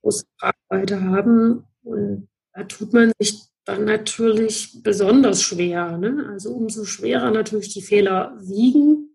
große 0.00 0.24
Tragweite 0.40 1.02
haben. 1.02 1.66
Und 1.82 2.28
da 2.54 2.64
tut 2.64 2.94
man 2.94 3.12
sich 3.18 3.42
dann 3.66 3.84
natürlich 3.84 4.82
besonders 4.82 5.42
schwer. 5.42 5.98
Ne? 5.98 6.30
Also 6.30 6.54
umso 6.54 6.86
schwerer 6.86 7.30
natürlich 7.30 7.74
die 7.74 7.82
Fehler 7.82 8.34
wiegen, 8.40 9.14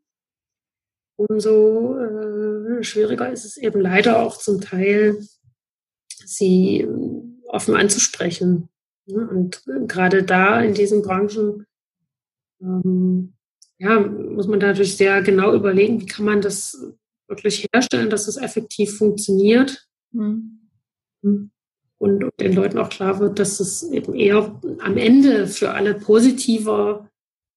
umso 1.16 1.98
äh, 1.98 2.84
schwieriger 2.84 3.32
ist 3.32 3.46
es 3.46 3.58
eben 3.58 3.82
leider 3.82 4.20
auch 4.22 4.38
zum 4.38 4.62
Teil, 4.62 5.26
sie 6.24 6.82
äh, 6.82 6.88
offen 7.48 7.76
anzusprechen. 7.76 8.70
Ne? 9.08 9.28
Und 9.28 9.64
gerade 9.88 10.22
da 10.22 10.62
in 10.62 10.76
diesen 10.76 11.02
Branchen 11.02 11.66
ähm, 12.62 13.34
ja, 13.80 14.00
muss 14.00 14.48
man 14.48 14.60
da 14.60 14.68
natürlich 14.68 14.98
sehr 14.98 15.22
genau 15.22 15.54
überlegen, 15.54 16.02
wie 16.02 16.06
kann 16.06 16.26
man 16.26 16.42
das 16.42 16.78
wirklich 17.28 17.68
herstellen, 17.74 18.10
dass 18.10 18.28
es 18.28 18.38
effektiv 18.38 18.98
funktioniert. 18.98 19.88
Mhm. 20.12 20.60
Und, 21.22 21.52
und 22.24 22.34
den 22.40 22.54
Leuten 22.54 22.78
auch 22.78 22.90
klar 22.90 23.20
wird, 23.20 23.40
dass 23.40 23.60
es 23.60 23.84
eben 23.84 24.16
eher 24.16 24.60
am 24.80 24.98
Ende 24.98 25.48
für 25.48 25.72
alle 25.72 25.96
positiver 25.96 27.10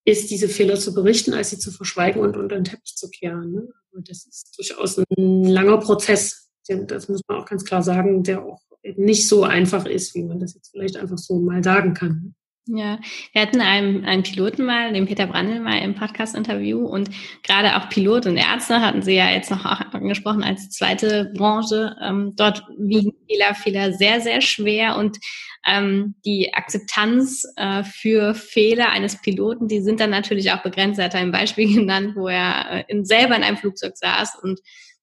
ist, 0.05 0.31
diese 0.31 0.49
Fehler 0.49 0.77
zu 0.77 0.95
berichten, 0.95 1.33
als 1.33 1.51
sie 1.51 1.59
zu 1.59 1.71
verschweigen 1.71 2.21
und 2.21 2.37
unter 2.37 2.57
den 2.57 2.65
Teppich 2.65 2.97
zu 2.97 3.09
kehren. 3.09 3.53
Ne? 3.53 3.69
Und 3.93 4.11
das 4.11 4.27
ist 4.27 4.55
durchaus 4.57 4.99
ein 4.99 5.45
langer 5.45 5.79
Prozess. 5.79 6.51
Das 6.67 7.09
muss 7.09 7.23
man 7.29 7.39
auch 7.39 7.47
ganz 7.47 7.65
klar 7.65 7.83
sagen, 7.83 8.23
der 8.23 8.45
auch 8.45 8.61
nicht 8.97 9.29
so 9.29 9.45
einfach 9.45 9.87
ist, 9.87 10.15
wie 10.15 10.25
man 10.25 10.41
das 10.41 10.55
jetzt 10.55 10.71
vielleicht 10.71 10.97
einfach 10.97 11.19
so 11.19 11.39
mal 11.39 11.63
sagen 11.63 11.95
kann. 11.95 12.35
Ja, 12.67 13.01
wir 13.33 13.43
hatten 13.43 13.61
einen, 13.61 14.05
einen 14.05 14.23
Piloten 14.23 14.65
mal, 14.65 14.93
den 14.93 15.07
Peter 15.07 15.27
Brandl 15.27 15.59
mal 15.59 15.79
im 15.79 15.97
Podcast-Interview 15.97 16.87
und 16.87 17.11
gerade 17.43 17.77
auch 17.77 17.89
Pilot 17.89 18.27
und 18.27 18.37
Ärzte 18.37 18.81
hatten 18.81 19.03
Sie 19.03 19.17
ja 19.17 19.31
jetzt 19.31 19.51
noch 19.51 19.65
auch 19.65 19.81
angesprochen 19.93 20.45
als 20.45 20.71
zweite 20.71 21.33
Branche. 21.35 21.97
Ähm, 22.01 22.35
dort 22.37 22.63
wiegen 22.79 23.15
Fehler, 23.29 23.57
Fehler 23.57 23.93
sehr, 23.93 24.21
sehr 24.21 24.41
schwer 24.41 24.97
und 24.97 25.19
ähm, 25.67 26.15
die 26.25 26.55
Akzeptanz 26.55 27.45
äh, 27.57 27.83
für 27.83 28.33
Fehler 28.35 28.91
eines 28.91 29.21
Piloten, 29.21 29.67
die 29.67 29.81
sind 29.81 29.99
dann 29.99 30.11
natürlich 30.11 30.53
auch 30.53 30.63
begrenzt. 30.63 31.01
Er 31.01 31.07
hat 31.07 31.17
ein 31.17 31.33
Beispiel 31.33 31.75
genannt, 31.75 32.15
wo 32.15 32.29
er 32.29 32.71
äh, 32.71 32.85
in, 32.87 33.05
selber 33.05 33.35
in 33.35 33.43
einem 33.43 33.57
Flugzeug 33.57 33.97
saß 33.97 34.39
und 34.41 34.61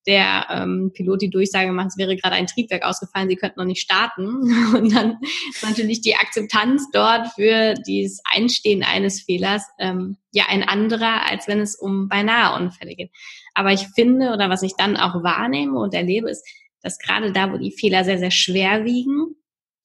der 0.07 0.47
ähm, 0.49 0.91
Pilot 0.93 1.21
die 1.21 1.29
Durchsage 1.29 1.71
macht, 1.71 1.89
es 1.89 1.97
wäre 1.97 2.15
gerade 2.15 2.35
ein 2.35 2.47
Triebwerk 2.47 2.83
ausgefallen, 2.83 3.29
sie 3.29 3.35
könnten 3.35 3.59
noch 3.59 3.65
nicht 3.65 3.81
starten. 3.81 4.25
Und 4.75 4.95
dann 4.95 5.17
ist 5.49 5.63
natürlich 5.63 6.01
die 6.01 6.15
Akzeptanz 6.15 6.89
dort 6.91 7.27
für 7.35 7.75
dieses 7.85 8.21
Einstehen 8.31 8.83
eines 8.83 9.21
Fehlers 9.21 9.63
ähm, 9.77 10.17
ja 10.31 10.45
ein 10.49 10.63
anderer, 10.63 11.29
als 11.29 11.47
wenn 11.47 11.59
es 11.59 11.75
um 11.75 12.07
beinahe 12.07 12.59
Unfälle 12.59 12.95
geht. 12.95 13.11
Aber 13.53 13.71
ich 13.71 13.87
finde, 13.95 14.31
oder 14.31 14.49
was 14.49 14.63
ich 14.63 14.73
dann 14.77 14.97
auch 14.97 15.23
wahrnehme 15.23 15.77
und 15.79 15.93
erlebe, 15.93 16.29
ist, 16.29 16.45
dass 16.81 16.97
gerade 16.97 17.31
da, 17.31 17.51
wo 17.51 17.57
die 17.57 17.71
Fehler 17.71 18.03
sehr, 18.03 18.19
sehr 18.19 18.31
schwer 18.31 18.85
wiegen, 18.85 19.35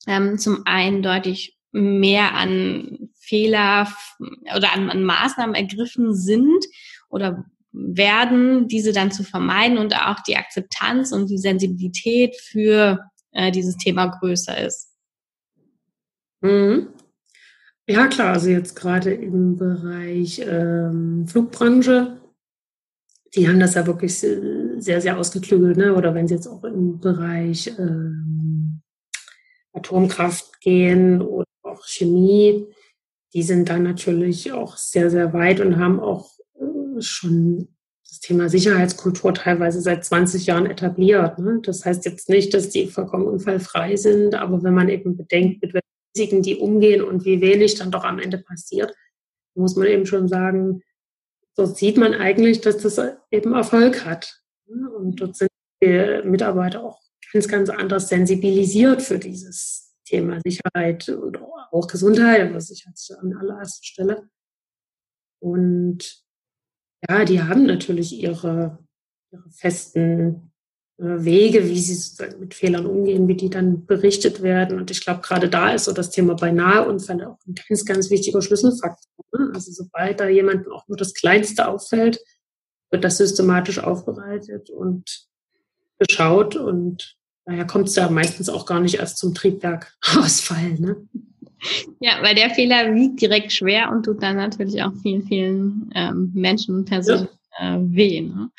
ähm, 0.07 0.39
zum 0.39 0.63
einen 0.65 1.03
deutlich 1.03 1.57
mehr 1.73 2.35
an 2.35 3.11
Fehler 3.19 3.93
oder 4.55 4.73
an, 4.73 4.91
an 4.91 5.03
Maßnahmen 5.03 5.55
ergriffen 5.55 6.15
sind 6.15 6.65
oder 7.09 7.45
werden, 7.75 8.69
diese 8.69 8.93
dann 8.93 9.11
zu 9.11 9.25
vermeiden 9.25 9.79
und 9.79 9.95
auch 9.95 10.21
die 10.21 10.37
Akzeptanz 10.37 11.13
und 11.13 11.29
die 11.29 11.39
Sensibilität 11.39 12.37
für 12.37 13.01
äh, 13.33 13.51
dieses 13.51 13.77
Thema 13.77 14.07
größer 14.07 14.57
ist. 14.65 14.93
Mhm. 16.41 16.89
Ja, 17.87 18.07
klar, 18.07 18.33
also 18.33 18.49
jetzt 18.49 18.77
gerade 18.77 19.13
im 19.13 19.57
Bereich 19.57 20.41
ähm, 20.41 21.27
Flugbranche, 21.29 22.21
die 23.35 23.49
haben 23.49 23.61
das 23.61 23.75
ja 23.75 23.87
wirklich 23.87 24.19
sehr, 24.19 25.01
sehr 25.01 25.19
ausgeklügelt, 25.19 25.77
ne? 25.77 25.95
oder 25.95 26.15
wenn 26.15 26.29
sie 26.29 26.35
jetzt 26.35 26.47
auch 26.47 26.65
im 26.65 27.01
Bereich 27.01 27.75
ähm, 27.79 28.81
Atomkraft 29.73 30.61
gehen 30.61 31.21
oder 31.21 31.47
auch 31.63 31.85
Chemie, 31.87 32.69
die 33.35 33.43
sind 33.43 33.69
dann 33.69 33.83
natürlich 33.83 34.53
auch 34.53 34.77
sehr, 34.77 35.11
sehr 35.11 35.33
weit 35.33 35.61
und 35.61 35.77
haben 35.77 35.99
auch 35.99 36.31
schon 37.01 37.69
das 38.09 38.21
Thema 38.21 38.49
Sicherheitskultur 38.49 39.35
teilweise 39.35 39.81
seit 39.81 40.05
20 40.05 40.47
Jahren 40.47 40.67
etabliert. 40.67 41.39
Ne? 41.39 41.61
Das 41.63 41.85
heißt 41.85 42.05
jetzt 42.05 42.29
nicht, 42.29 42.55
dass 42.55 42.71
die 42.71 42.87
vollkommen 42.87 43.27
unfallfrei 43.27 43.97
sind, 43.97 44.35
aber 44.35 44.63
wenn 44.63 44.75
man 44.75 44.89
eben 44.89 45.17
bedenkt, 45.17 45.63
mit 45.63 45.75
welchen 45.75 45.85
Risiken 46.17 46.43
die 46.43 46.57
umgehen 46.57 47.03
und 47.03 47.25
wie 47.25 47.41
wenig 47.41 47.75
dann 47.75 47.91
doch 47.91 48.05
am 48.05 48.19
Ende 48.19 48.39
passiert, 48.39 48.95
muss 49.57 49.77
man 49.77 49.89
eben 49.89 50.07
schon 50.07 50.29
sagen, 50.29 50.83
so 51.57 51.67
sieht 51.67 51.97
man 51.97 52.15
eigentlich, 52.15 52.61
dass 52.61 52.79
das 52.79 53.01
eben 53.31 53.55
Erfolg 53.55 54.05
hat. 54.05 54.43
Ne? 54.67 54.91
Und 54.91 55.21
dort 55.21 55.37
sind 55.37 55.51
die 55.83 56.21
Mitarbeiter 56.25 56.83
auch 56.85 57.01
ganz, 57.33 57.49
ganz 57.49 57.71
anders 57.71 58.09
sensibilisiert 58.09 59.03
für 59.03 59.19
dieses 59.19 59.95
Thema 60.05 60.41
Sicherheit 60.45 61.09
und 61.09 61.39
auch 61.41 61.87
Gesundheit, 61.89 62.49
aber 62.49 62.61
Sicherheit 62.61 62.99
an 63.21 63.37
allererster 63.37 63.85
Stelle. 63.85 64.29
Und 65.41 66.24
ja, 67.09 67.25
die 67.25 67.43
haben 67.43 67.67
natürlich 67.67 68.13
ihre, 68.21 68.79
ihre 69.33 69.51
festen 69.51 70.53
äh, 70.99 71.25
Wege, 71.25 71.69
wie 71.69 71.79
sie 71.79 71.95
sozusagen 71.95 72.41
mit 72.41 72.55
Fehlern 72.55 72.87
umgehen, 72.87 73.27
wie 73.27 73.37
die 73.37 73.51
dann 73.51 73.85
berichtet 73.87 74.43
werden. 74.43 74.79
Und 74.79 74.91
ich 74.91 75.05
glaube, 75.05 75.21
gerade 75.23 75.49
da 75.49 75.73
ist 75.73 75.85
so 75.85 75.93
das 75.93 76.11
Thema 76.11 76.35
Beinaheunfälle 76.35 77.29
auch 77.29 77.39
ein 77.47 77.55
ganz, 77.69 77.85
ganz 77.85 78.11
wichtiger 78.11 78.43
Schlüsselfaktor. 78.43 79.25
Ne? 79.33 79.51
Also 79.55 79.73
sobald 79.73 80.21
da 80.21 80.29
jemandem 80.29 80.73
auch 80.73 80.87
nur 80.89 80.97
das 80.97 81.15
Kleinste 81.15 81.69
auffällt, 81.69 82.21
wird 82.91 83.03
das 83.03 83.17
systematisch 83.17 83.81
aufbereitet 83.81 84.71
und 84.71 85.27
geschaut 85.99 86.55
und 86.55 87.17
daher 87.45 87.67
kommt 87.67 87.89
es 87.89 87.97
ja 87.97 88.09
meistens 88.09 88.49
auch 88.49 88.67
gar 88.67 88.81
nicht 88.81 88.97
erst 88.97 89.19
zum 89.19 89.35
Triebwerkausfall. 89.35 90.75
Ne? 90.79 91.09
Ja, 92.01 92.19
weil 92.23 92.35
der 92.35 92.51
Fehler 92.51 92.95
wiegt 92.95 93.21
direkt 93.21 93.53
schwer 93.53 93.91
und 93.91 94.05
tut 94.05 94.23
dann 94.23 94.37
natürlich 94.37 94.83
auch 94.83 94.93
vielen, 95.03 95.23
vielen 95.23 95.91
ähm, 95.95 96.31
Menschen 96.35 96.75
und 96.77 96.85
Personen 96.87 97.29
ja. 97.59 97.77
äh, 97.77 97.81
weh. 97.81 98.21
Ne? 98.21 98.51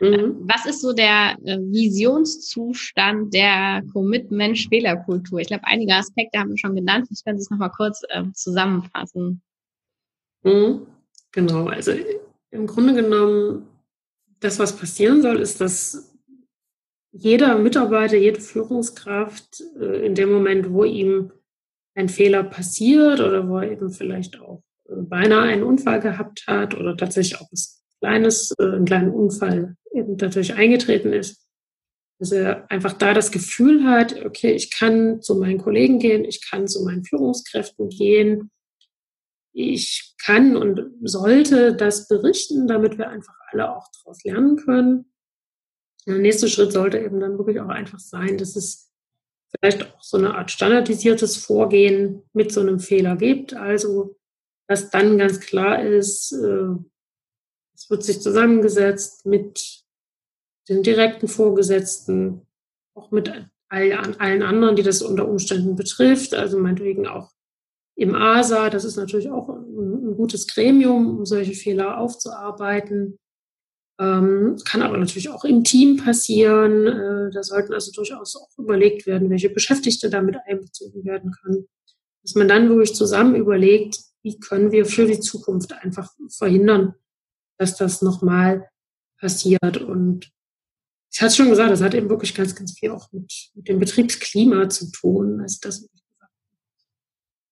Mhm. 0.00 0.36
Was 0.42 0.66
ist 0.66 0.80
so 0.80 0.92
der 0.92 1.36
äh, 1.44 1.58
Visionszustand 1.58 3.34
der 3.34 3.82
Commitment-Fehlerkultur? 3.92 5.40
Ich 5.40 5.48
glaube, 5.48 5.64
einige 5.64 5.94
Aspekte 5.94 6.38
haben 6.38 6.50
wir 6.50 6.58
schon 6.58 6.76
genannt. 6.76 7.08
Ich 7.10 7.24
kann 7.24 7.36
es 7.36 7.50
nochmal 7.50 7.70
kurz 7.70 8.02
äh, 8.08 8.24
zusammenfassen. 8.32 9.42
Mhm. 10.44 10.86
Genau, 11.32 11.66
also 11.66 11.92
im 12.50 12.66
Grunde 12.66 12.94
genommen, 12.94 13.66
das, 14.40 14.58
was 14.58 14.76
passieren 14.76 15.20
soll, 15.20 15.40
ist, 15.40 15.60
dass 15.60 16.14
jeder 17.10 17.58
Mitarbeiter, 17.58 18.16
jede 18.16 18.40
Führungskraft 18.40 19.62
äh, 19.80 20.06
in 20.06 20.14
dem 20.14 20.32
Moment, 20.32 20.70
wo 20.70 20.84
ihm 20.84 21.32
ein 21.98 22.08
Fehler 22.08 22.44
passiert 22.44 23.20
oder 23.20 23.48
wo 23.48 23.58
er 23.58 23.72
eben 23.72 23.90
vielleicht 23.90 24.40
auch 24.40 24.62
äh, 24.88 24.94
beinahe 24.96 25.48
einen 25.48 25.64
Unfall 25.64 26.00
gehabt 26.00 26.44
hat 26.46 26.74
oder 26.74 26.96
tatsächlich 26.96 27.40
auch 27.40 27.48
was 27.50 27.82
Kleines, 28.00 28.54
äh, 28.60 28.62
einen 28.62 28.84
kleinen 28.84 29.10
Unfall 29.10 29.76
eben 29.92 30.16
dadurch 30.16 30.54
eingetreten 30.54 31.12
ist, 31.12 31.44
dass 32.20 32.30
er 32.30 32.70
einfach 32.70 32.92
da 32.92 33.12
das 33.12 33.32
Gefühl 33.32 33.82
hat, 33.84 34.24
okay, 34.24 34.52
ich 34.52 34.70
kann 34.70 35.20
zu 35.20 35.34
meinen 35.34 35.58
Kollegen 35.58 35.98
gehen, 35.98 36.24
ich 36.24 36.48
kann 36.48 36.68
zu 36.68 36.84
meinen 36.84 37.04
Führungskräften 37.04 37.88
gehen, 37.88 38.52
ich 39.52 40.14
kann 40.24 40.56
und 40.56 40.92
sollte 41.02 41.74
das 41.74 42.06
berichten, 42.06 42.68
damit 42.68 42.98
wir 42.98 43.08
einfach 43.08 43.34
alle 43.50 43.76
auch 43.76 43.88
daraus 43.98 44.22
lernen 44.22 44.56
können. 44.56 45.12
Der 46.06 46.18
nächste 46.18 46.48
Schritt 46.48 46.70
sollte 46.70 46.98
eben 46.98 47.18
dann 47.18 47.38
wirklich 47.38 47.60
auch 47.60 47.68
einfach 47.68 47.98
sein, 47.98 48.38
dass 48.38 48.54
es 48.54 48.87
vielleicht 49.50 49.82
auch 49.84 50.02
so 50.02 50.16
eine 50.16 50.34
Art 50.34 50.50
standardisiertes 50.50 51.36
Vorgehen 51.36 52.22
mit 52.32 52.52
so 52.52 52.60
einem 52.60 52.80
Fehler 52.80 53.16
gibt. 53.16 53.54
Also, 53.54 54.16
dass 54.68 54.90
dann 54.90 55.18
ganz 55.18 55.40
klar 55.40 55.82
ist, 55.82 56.32
äh, 56.32 56.76
es 57.74 57.88
wird 57.90 58.02
sich 58.02 58.20
zusammengesetzt 58.20 59.24
mit 59.24 59.84
den 60.68 60.82
direkten 60.82 61.28
Vorgesetzten, 61.28 62.46
auch 62.94 63.10
mit 63.10 63.32
allen 63.68 64.42
anderen, 64.42 64.76
die 64.76 64.82
das 64.82 65.02
unter 65.02 65.28
Umständen 65.28 65.76
betrifft. 65.76 66.34
Also 66.34 66.58
meinetwegen 66.58 67.06
auch 67.06 67.30
im 67.96 68.14
ASA, 68.14 68.70
das 68.70 68.84
ist 68.84 68.96
natürlich 68.96 69.30
auch 69.30 69.48
ein, 69.48 70.16
gutes 70.16 70.46
Gremium, 70.48 71.18
um 71.18 71.26
solche 71.26 71.52
Fehler 71.52 71.98
aufzuarbeiten. 71.98 73.18
Ähm, 74.00 74.56
kann 74.64 74.82
aber 74.82 74.96
natürlich 74.96 75.28
auch 75.28 75.44
im 75.44 75.64
Team 75.64 75.96
passieren. 75.96 76.86
Äh, 76.86 77.30
da 77.32 77.42
sollten 77.42 77.74
also 77.74 77.90
durchaus 77.92 78.36
auch 78.36 78.48
überlegt 78.56 79.06
werden, 79.06 79.30
welche 79.30 79.50
Beschäftigte 79.50 80.08
damit 80.08 80.36
einbezogen 80.46 81.04
werden 81.04 81.32
können. 81.32 81.66
Dass 82.22 82.34
man 82.34 82.48
dann 82.48 82.68
wirklich 82.68 82.94
zusammen 82.94 83.34
überlegt, 83.34 83.98
wie 84.22 84.38
können 84.38 84.70
wir 84.70 84.86
für 84.86 85.06
die 85.06 85.20
Zukunft 85.20 85.72
einfach 85.72 86.12
verhindern, 86.30 86.94
dass 87.58 87.76
das 87.76 88.02
nochmal 88.02 88.68
passiert. 89.20 89.78
Und 89.78 90.30
ich 91.10 91.20
hatte 91.20 91.34
schon 91.34 91.48
gesagt, 91.48 91.70
das 91.70 91.82
hat 91.82 91.94
eben 91.94 92.08
wirklich 92.08 92.34
ganz, 92.34 92.54
ganz 92.54 92.78
viel 92.78 92.90
auch 92.90 93.10
mit, 93.12 93.50
mit 93.54 93.68
dem 93.68 93.80
Betriebsklima 93.80 94.68
zu 94.68 94.92
tun. 94.92 95.40
Also 95.40 95.58
das, 95.62 95.88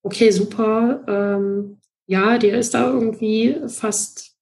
okay, 0.02 0.30
super, 0.30 1.04
ähm, 1.08 1.80
ja, 2.06 2.38
der 2.38 2.58
ist 2.60 2.74
da 2.74 2.88
irgendwie 2.88 3.60
fast 3.66 4.36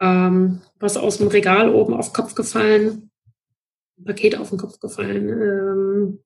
ähm, 0.00 0.62
was 0.84 0.98
aus 0.98 1.16
dem 1.16 1.28
Regal 1.28 1.74
oben 1.74 1.94
auf 1.94 2.10
den 2.10 2.12
Kopf 2.12 2.34
gefallen, 2.34 3.10
ein 3.98 4.04
Paket 4.04 4.36
auf 4.36 4.50
den 4.50 4.58
Kopf 4.58 4.78
gefallen, 4.80 5.28
ähm, 5.30 6.20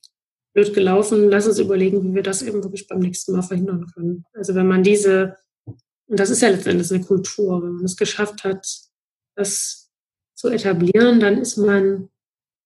blöd 0.53 0.75
gelaufen. 0.75 1.29
Lass 1.31 1.47
uns 1.47 1.61
überlegen, 1.61 2.03
wie 2.03 2.15
wir 2.17 2.25
das 2.25 2.43
eben 2.43 2.65
wirklich 2.65 2.89
beim 2.89 2.99
nächsten 2.99 3.33
Mal 3.33 3.43
verhindern 3.43 3.87
können. 3.95 4.25
Also 4.35 4.57
wenn 4.57 4.67
man 4.67 4.83
diese, 4.83 5.37
und 5.65 6.19
das 6.19 6.31
ist 6.31 6.43
ja 6.43 6.49
letztendlich 6.49 6.91
eine 6.91 7.05
Kultur, 7.05 7.63
wenn 7.63 7.75
man 7.75 7.85
es 7.85 7.97
geschafft 7.97 8.43
hat, 8.43 8.67
das 9.37 9.93
zu 10.35 10.49
etablieren, 10.49 11.21
dann 11.21 11.39
ist 11.39 11.57
man 11.57 12.09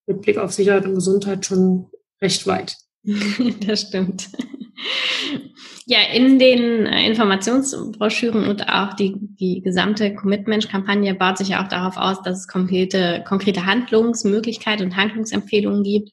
mit 0.07 0.23
Blick 0.23 0.39
auf 0.39 0.53
Sicherheit 0.53 0.87
und 0.87 0.95
Gesundheit 0.95 1.45
schon 1.45 1.91
recht 2.23 2.47
weit. 2.47 2.79
das 3.67 3.83
stimmt. 3.83 4.31
Ja, 5.85 5.99
in 6.13 6.39
den 6.39 6.87
äh, 6.87 7.09
Informationsbroschüren 7.09 8.47
und 8.49 8.69
auch 8.69 8.95
die, 8.95 9.17
die 9.19 9.63
gesamte 9.63 10.15
Commitment-Kampagne 10.15 11.15
baut 11.15 11.39
sich 11.39 11.57
auch 11.57 11.67
darauf 11.67 11.97
aus, 11.97 12.23
dass 12.23 12.39
es 12.39 12.49
konkrete, 12.49 13.25
konkrete 13.27 13.67
Handlungsmöglichkeiten 13.67 14.87
und 14.87 14.97
Handlungsempfehlungen 14.97 15.83
gibt. 15.83 16.11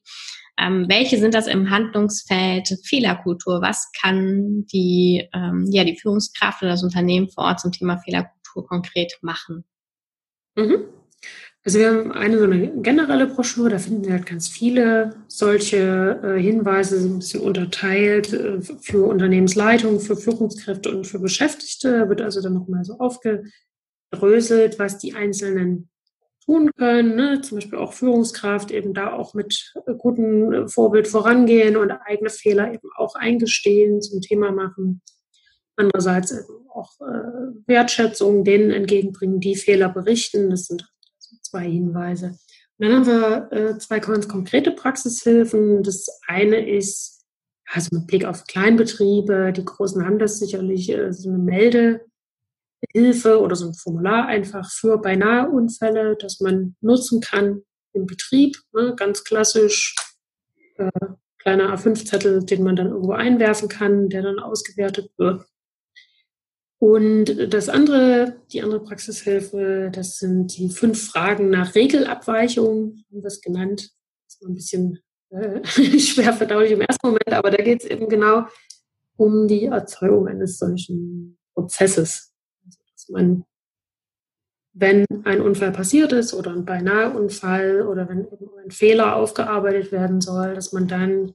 Ähm, 0.58 0.86
welche 0.88 1.18
sind 1.18 1.34
das 1.34 1.46
im 1.46 1.70
Handlungsfeld 1.70 2.68
Fehlerkultur? 2.84 3.62
Was 3.62 3.92
kann 3.98 4.66
die, 4.72 5.28
ähm, 5.32 5.66
ja, 5.70 5.84
die 5.84 5.96
Führungskraft 5.96 6.62
oder 6.62 6.72
das 6.72 6.82
Unternehmen 6.82 7.30
vor 7.30 7.44
Ort 7.44 7.60
zum 7.60 7.70
Thema 7.70 7.98
Fehlerkultur 7.98 8.66
konkret 8.66 9.18
machen? 9.22 9.64
Mhm. 10.56 10.84
Also 11.62 11.78
wir 11.78 11.88
haben 11.90 12.12
eine 12.12 12.38
so 12.38 12.44
eine 12.44 12.80
generelle 12.80 13.26
Broschüre, 13.26 13.68
da 13.68 13.78
finden 13.78 14.04
Sie 14.04 14.12
halt 14.12 14.24
ganz 14.24 14.48
viele 14.48 15.14
solche 15.28 16.18
äh, 16.22 16.40
Hinweise, 16.40 16.98
so 16.98 17.08
ein 17.08 17.18
bisschen 17.18 17.42
unterteilt 17.42 18.32
äh, 18.32 18.62
für 18.62 19.04
Unternehmensleitung, 19.04 20.00
für 20.00 20.16
Führungskräfte 20.16 20.90
und 20.90 21.06
für 21.06 21.18
Beschäftigte. 21.18 21.98
Da 21.98 22.08
wird 22.08 22.22
also 22.22 22.40
dann 22.40 22.54
nochmal 22.54 22.84
so 22.84 22.98
aufgedröselt, 22.98 24.78
was 24.78 24.96
die 24.96 25.14
Einzelnen 25.14 25.90
tun 26.46 26.70
können. 26.78 27.16
Ne? 27.16 27.42
Zum 27.42 27.58
Beispiel 27.58 27.78
auch 27.78 27.92
Führungskraft 27.92 28.70
eben 28.70 28.94
da 28.94 29.12
auch 29.12 29.34
mit 29.34 29.74
gutem 29.98 30.66
Vorbild 30.66 31.08
vorangehen 31.08 31.76
und 31.76 31.90
eigene 31.90 32.30
Fehler 32.30 32.72
eben 32.72 32.88
auch 32.96 33.14
eingestehen, 33.16 34.00
zum 34.00 34.22
Thema 34.22 34.50
machen. 34.50 35.02
Andererseits 35.76 36.32
eben 36.32 36.70
auch 36.70 36.98
äh, 37.00 37.66
Wertschätzung 37.66 38.44
denen 38.44 38.70
entgegenbringen, 38.70 39.40
die 39.40 39.56
Fehler 39.56 39.90
berichten. 39.90 40.48
Das 40.48 40.64
sind 40.64 40.90
zwei 41.50 41.68
Hinweise. 41.68 42.38
Und 42.78 42.88
dann 42.88 42.92
haben 42.94 43.06
wir 43.06 43.52
äh, 43.52 43.78
zwei 43.78 43.98
ganz 43.98 44.28
konkrete 44.28 44.70
Praxishilfen. 44.70 45.82
Das 45.82 46.06
eine 46.26 46.68
ist, 46.68 47.24
also 47.66 47.88
mit 47.92 48.06
Blick 48.06 48.24
auf 48.24 48.44
Kleinbetriebe, 48.44 49.52
die 49.52 49.64
Großen 49.64 50.04
haben 50.04 50.18
das 50.18 50.38
sicherlich, 50.38 50.90
äh, 50.90 51.12
so 51.12 51.28
eine 51.28 51.38
Meldehilfe 51.38 53.40
oder 53.40 53.56
so 53.56 53.66
ein 53.66 53.74
Formular 53.74 54.26
einfach 54.26 54.70
für 54.70 54.98
beinahe 54.98 55.50
Unfälle, 55.50 56.16
das 56.16 56.40
man 56.40 56.76
nutzen 56.80 57.20
kann 57.20 57.62
im 57.92 58.06
Betrieb. 58.06 58.56
Ne, 58.72 58.94
ganz 58.96 59.24
klassisch, 59.24 59.96
äh, 60.76 60.90
kleiner 61.38 61.74
A5-Zettel, 61.74 62.44
den 62.44 62.62
man 62.62 62.76
dann 62.76 62.88
irgendwo 62.88 63.12
einwerfen 63.12 63.68
kann, 63.68 64.08
der 64.08 64.22
dann 64.22 64.38
ausgewertet 64.38 65.10
wird. 65.18 65.44
Und 66.80 67.52
das 67.52 67.68
andere, 67.68 68.40
die 68.52 68.62
andere 68.62 68.82
Praxishilfe, 68.82 69.90
das 69.92 70.16
sind 70.16 70.56
die 70.56 70.70
fünf 70.70 71.10
Fragen 71.10 71.50
nach 71.50 71.74
Regelabweichung, 71.74 73.04
haben 73.10 73.22
wir 73.22 73.26
es 73.26 73.42
genannt. 73.42 73.90
Das 74.24 74.36
ist 74.36 74.42
ein 74.42 74.54
bisschen 74.54 74.98
äh, 75.28 75.62
schwer 75.98 76.32
verdaulich 76.32 76.72
im 76.72 76.80
ersten 76.80 77.06
Moment, 77.06 77.32
aber 77.32 77.50
da 77.50 77.62
geht 77.62 77.82
es 77.84 77.90
eben 77.90 78.08
genau 78.08 78.46
um 79.18 79.46
die 79.46 79.66
Erzeugung 79.66 80.26
eines 80.26 80.56
solchen 80.56 81.38
Prozesses. 81.52 82.32
Also, 82.64 82.78
dass 82.90 83.08
man, 83.10 83.44
wenn 84.72 85.04
ein 85.24 85.42
Unfall 85.42 85.72
passiert 85.72 86.14
ist 86.14 86.32
oder 86.32 86.50
ein 86.50 86.64
Beinaheunfall 86.64 87.86
oder 87.86 88.08
wenn 88.08 88.26
ein 88.64 88.70
Fehler 88.70 89.16
aufgearbeitet 89.16 89.92
werden 89.92 90.22
soll, 90.22 90.54
dass 90.54 90.72
man 90.72 90.88
dann 90.88 91.34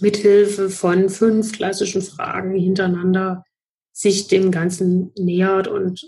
mithilfe 0.00 0.70
von 0.70 1.10
fünf 1.10 1.52
klassischen 1.52 2.00
Fragen 2.00 2.54
hintereinander 2.54 3.44
sich 3.98 4.28
dem 4.28 4.52
Ganzen 4.52 5.10
nähert 5.18 5.66
und 5.66 6.00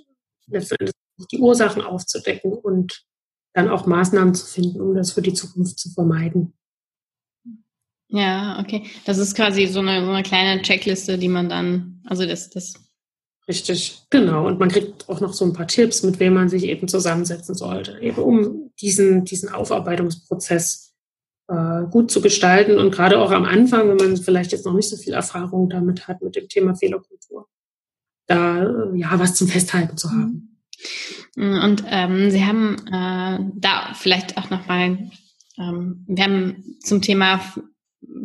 letztendlich 0.46 0.92
die 1.33 1.38
Ursachen 1.38 1.83
aufzudecken 1.83 2.53
und 2.53 3.05
dann 3.53 3.68
auch 3.68 3.85
Maßnahmen 3.85 4.33
zu 4.33 4.46
finden, 4.46 4.81
um 4.81 4.94
das 4.94 5.11
für 5.11 5.22
die 5.22 5.35
Zukunft 5.35 5.76
zu 5.81 5.90
vermeiden. 5.90 6.53
Ja, 8.07 8.61
okay. 8.61 8.85
Das 9.07 9.18
ist 9.18 9.35
quasi 9.35 9.66
so 9.66 9.81
eine, 9.81 10.05
so 10.05 10.11
eine 10.12 10.22
kleine 10.22 10.62
Checkliste, 10.62 11.18
die 11.18 11.29
man 11.29 11.48
dann, 11.48 12.00
also 12.07 12.24
das, 12.26 12.50
das. 12.50 12.74
Richtig, 13.48 14.03
genau. 14.09 14.46
Und 14.46 14.61
man 14.61 14.68
kriegt 14.68 15.09
auch 15.09 15.20
noch 15.20 15.33
so 15.33 15.44
ein 15.44 15.53
paar 15.53 15.66
Tipps, 15.66 16.05
mit 16.05 16.20
wem 16.20 16.35
man 16.35 16.48
sich 16.48 16.64
eben 16.64 16.87
zusammensetzen 16.87 17.57
sollte, 17.57 17.98
eben 18.00 18.22
um 18.22 18.70
diesen, 18.81 19.24
diesen 19.24 19.48
Aufarbeitungsprozess 19.48 20.94
äh, 21.48 21.83
gut 21.90 22.12
zu 22.12 22.20
gestalten 22.20 22.79
und 22.79 22.92
gerade 22.92 23.18
auch 23.18 23.33
am 23.33 23.44
Anfang, 23.44 23.88
wenn 23.88 23.96
man 23.96 24.16
vielleicht 24.16 24.53
jetzt 24.53 24.64
noch 24.64 24.74
nicht 24.74 24.88
so 24.88 24.96
viel 24.96 25.14
Erfahrung 25.14 25.68
damit 25.68 26.07
hat, 26.07 26.22
mit 26.22 26.37
dem 26.37 26.48
Thema 26.48 26.76
Fehlerkultur, 26.76 27.18
da 28.30 28.92
ja 28.94 29.18
was 29.18 29.34
zum 29.34 29.48
Festhalten 29.48 29.96
zu 29.96 30.10
haben. 30.10 30.56
Mhm. 31.36 31.62
Und 31.62 31.84
ähm, 31.88 32.30
Sie 32.30 32.44
haben 32.44 32.76
äh, 32.86 33.38
da 33.54 33.92
vielleicht 33.94 34.38
auch 34.38 34.50
noch 34.50 34.66
mal, 34.66 35.10
ähm, 35.58 36.04
wir 36.08 36.24
haben 36.24 36.76
zum 36.80 37.02
Thema 37.02 37.40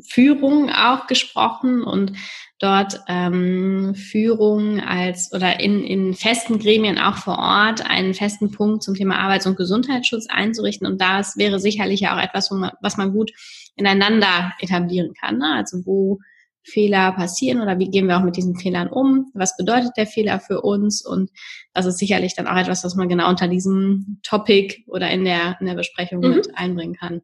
Führung 0.07 0.69
auch 0.69 1.07
gesprochen 1.07 1.83
und 1.83 2.13
dort 2.59 3.01
ähm, 3.07 3.93
Führung 3.95 4.79
als 4.79 5.33
oder 5.33 5.59
in, 5.59 5.83
in 5.83 6.13
festen 6.13 6.59
Gremien 6.59 6.97
auch 6.97 7.17
vor 7.17 7.37
Ort 7.37 7.87
einen 7.87 8.13
festen 8.13 8.51
Punkt 8.51 8.83
zum 8.83 8.95
Thema 8.95 9.19
Arbeits- 9.19 9.45
und 9.45 9.57
Gesundheitsschutz 9.57 10.27
einzurichten. 10.29 10.87
Und 10.87 11.01
das 11.01 11.35
wäre 11.35 11.59
sicherlich 11.59 11.99
ja 12.01 12.15
auch 12.15 12.23
etwas, 12.23 12.49
was 12.81 12.97
man 12.97 13.11
gut 13.11 13.31
ineinander 13.75 14.53
etablieren 14.59 15.13
kann. 15.13 15.39
Ne? 15.39 15.53
Also 15.53 15.85
wo 15.85 16.19
Fehler 16.65 17.11
passieren 17.11 17.61
oder 17.61 17.77
wie 17.77 17.89
gehen 17.89 18.07
wir 18.07 18.17
auch 18.17 18.23
mit 18.23 18.37
diesen 18.37 18.55
Fehlern 18.55 18.89
um? 18.89 19.31
Was 19.33 19.55
bedeutet 19.55 19.91
der 19.97 20.07
Fehler 20.07 20.39
für 20.39 20.61
uns? 20.61 21.05
Und 21.05 21.29
das 21.73 21.85
ist 21.85 21.99
sicherlich 21.99 22.35
dann 22.35 22.47
auch 22.47 22.57
etwas, 22.57 22.83
was 22.83 22.95
man 22.95 23.07
genau 23.07 23.29
unter 23.29 23.47
diesem 23.47 24.19
Topic 24.23 24.83
oder 24.87 25.09
in 25.11 25.25
der, 25.25 25.57
in 25.59 25.67
der 25.67 25.75
Besprechung 25.75 26.21
mhm. 26.21 26.35
mit 26.35 26.57
einbringen 26.57 26.95
kann. 26.95 27.21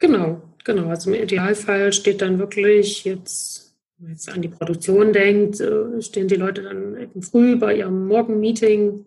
Genau, 0.00 0.42
genau. 0.64 0.88
Also 0.88 1.12
im 1.12 1.22
Idealfall 1.22 1.92
steht 1.92 2.20
dann 2.20 2.38
wirklich 2.38 3.04
jetzt, 3.04 3.76
wenn 3.96 4.06
man 4.06 4.12
jetzt 4.14 4.28
an 4.28 4.42
die 4.42 4.48
Produktion 4.48 5.12
denkt, 5.12 5.60
äh, 5.60 6.02
stehen 6.02 6.26
die 6.26 6.34
Leute 6.34 6.62
dann 6.62 6.96
eben 6.96 7.22
früh 7.22 7.56
bei 7.56 7.76
ihrem 7.76 8.08
Morgenmeeting. 8.08 9.06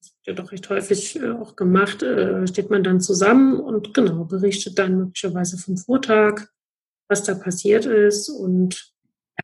Das 0.00 0.12
wird 0.14 0.38
ja 0.38 0.42
doch 0.42 0.52
recht 0.52 0.70
häufig 0.70 1.20
äh, 1.20 1.32
auch 1.32 1.54
gemacht, 1.54 2.02
äh, 2.02 2.46
steht 2.46 2.70
man 2.70 2.82
dann 2.82 3.02
zusammen 3.02 3.60
und 3.60 3.92
genau, 3.92 4.24
berichtet 4.24 4.78
dann 4.78 4.96
möglicherweise 4.96 5.58
vom 5.58 5.76
Vortag, 5.76 6.48
was 7.10 7.24
da 7.24 7.34
passiert 7.34 7.84
ist 7.86 8.28
und 8.28 8.92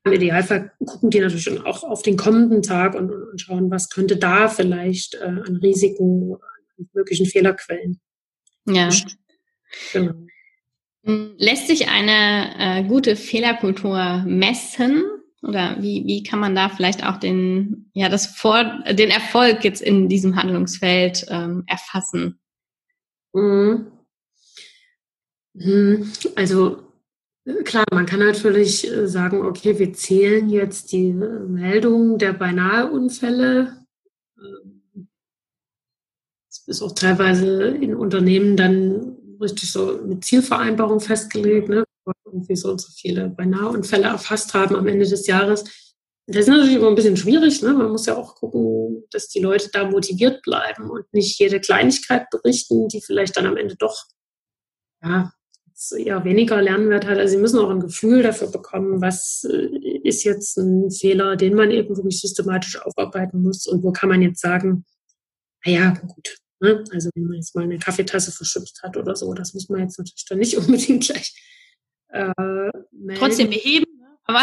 im 0.05 0.13
Idealfall 0.13 0.73
gucken 0.85 1.11
die 1.11 1.21
natürlich 1.21 1.65
auch 1.65 1.83
auf 1.83 2.03
den 2.03 2.17
kommenden 2.17 2.63
Tag 2.63 2.95
und, 2.95 3.11
und 3.11 3.41
schauen, 3.41 3.71
was 3.71 3.91
könnte 3.91 4.17
da 4.17 4.49
vielleicht 4.49 5.21
an 5.21 5.57
Risiken 5.57 6.35
an 6.35 6.89
möglichen 6.93 7.27
Fehlerquellen. 7.27 8.01
Ja. 8.69 8.91
Genau. 9.93 10.15
Lässt 11.03 11.69
sich 11.69 11.89
eine 11.89 12.55
äh, 12.59 12.85
gute 12.85 13.17
Fehlerkultur 13.17 14.25
messen? 14.27 15.05
Oder 15.43 15.77
wie, 15.81 16.05
wie 16.07 16.25
kann 16.25 16.41
man 16.41 16.57
da 16.57 16.69
vielleicht 16.69 17.07
auch 17.07 17.19
den, 17.19 17.91
ja, 17.93 18.09
das 18.09 18.27
Vor 18.27 18.83
den 18.91 19.11
Erfolg 19.11 19.63
jetzt 19.65 19.81
in 19.81 20.09
diesem 20.09 20.35
Handlungsfeld 20.35 21.27
ähm, 21.29 21.63
erfassen? 21.69 22.41
Mhm. 23.33 23.93
Mhm. 25.55 26.13
Also 26.35 26.86
klar, 27.65 27.85
man 27.93 28.07
kann 28.07 28.21
natürlich 28.21 28.91
äh, 28.91 29.07
sagen, 29.07 29.45
okay, 29.45 29.79
wir 29.79 29.93
zählen 29.93 30.49
jetzt 30.49 30.93
die 30.93 31.09
äh, 31.09 31.13
Meldungen 31.13 32.19
der 32.19 32.33
beinahe 32.33 32.91
Unfälle. 32.91 33.87
Ähm, 34.39 35.09
das 36.49 36.65
ist 36.67 36.83
auch 36.83 36.93
teilweise 36.93 37.69
in 37.69 37.95
Unternehmen 37.95 38.57
dann 38.57 39.17
richtig 39.41 39.71
so 39.71 40.01
eine 40.01 40.21
Zielvereinbarung 40.21 41.01
festgelegt, 41.01 41.69
ne? 41.69 41.85
irgendwie 42.25 42.57
so 42.57 42.71
und 42.71 42.81
so 42.81 42.91
viele 42.93 43.29
Beinahe-Unfälle 43.29 44.05
erfasst 44.05 44.55
haben 44.55 44.77
am 44.77 44.87
Ende 44.87 45.07
des 45.07 45.27
Jahres. 45.27 45.65
Das 46.27 46.39
ist 46.39 46.49
natürlich 46.49 46.77
immer 46.77 46.89
ein 46.89 46.95
bisschen 46.95 47.17
schwierig. 47.17 47.63
Ne? 47.63 47.73
Man 47.73 47.91
muss 47.91 48.07
ja 48.07 48.17
auch 48.17 48.35
gucken, 48.35 49.05
dass 49.11 49.29
die 49.29 49.41
Leute 49.41 49.71
da 49.73 49.89
motiviert 49.89 50.43
bleiben 50.43 50.91
und 50.91 51.13
nicht 51.13 51.39
jede 51.39 51.61
Kleinigkeit 51.61 52.29
berichten, 52.31 52.89
die 52.89 53.01
vielleicht 53.01 53.37
dann 53.37 53.47
am 53.47 53.57
Ende 53.57 53.77
doch 53.77 54.07
ja, 55.03 55.33
eher 55.93 56.25
weniger 56.25 56.61
Lernwert 56.63 57.07
hat. 57.07 57.19
Also 57.19 57.37
sie 57.37 57.41
müssen 57.41 57.59
auch 57.59 57.71
ein 57.71 57.81
Gefühl 57.81 58.23
dafür 58.23 58.51
bekommen, 58.51 59.01
was 59.01 59.47
äh, 59.51 59.67
ist 60.05 60.25
jetzt 60.25 60.57
ein 60.57 60.91
Fehler, 60.91 61.37
den 61.37 61.55
man 61.55 61.71
eben 61.71 61.97
wirklich 61.97 62.21
systematisch 62.21 62.81
aufarbeiten 62.81 63.43
muss 63.43 63.67
und 63.67 63.83
wo 63.83 63.93
kann 63.93 64.09
man 64.09 64.23
jetzt 64.23 64.41
sagen, 64.41 64.85
naja, 65.65 65.95
gut, 66.07 66.39
Ne? 66.61 66.85
Also 66.93 67.11
wenn 67.15 67.25
man 67.25 67.37
jetzt 67.37 67.55
mal 67.55 67.65
eine 67.65 67.79
Kaffeetasse 67.79 68.33
verschüttet 68.33 68.81
hat 68.83 68.97
oder 68.97 69.15
so, 69.15 69.33
das 69.35 69.53
muss 69.53 69.69
man 69.69 69.81
jetzt 69.81 69.99
natürlich 69.99 70.25
dann 70.29 70.39
nicht 70.39 70.57
unbedingt 70.57 71.05
gleich 71.05 71.35
äh, 72.09 72.33
melden. 72.93 73.19
Trotzdem 73.19 73.51
beheben, 73.51 73.99
ne? 73.99 74.19
aber 74.25 74.43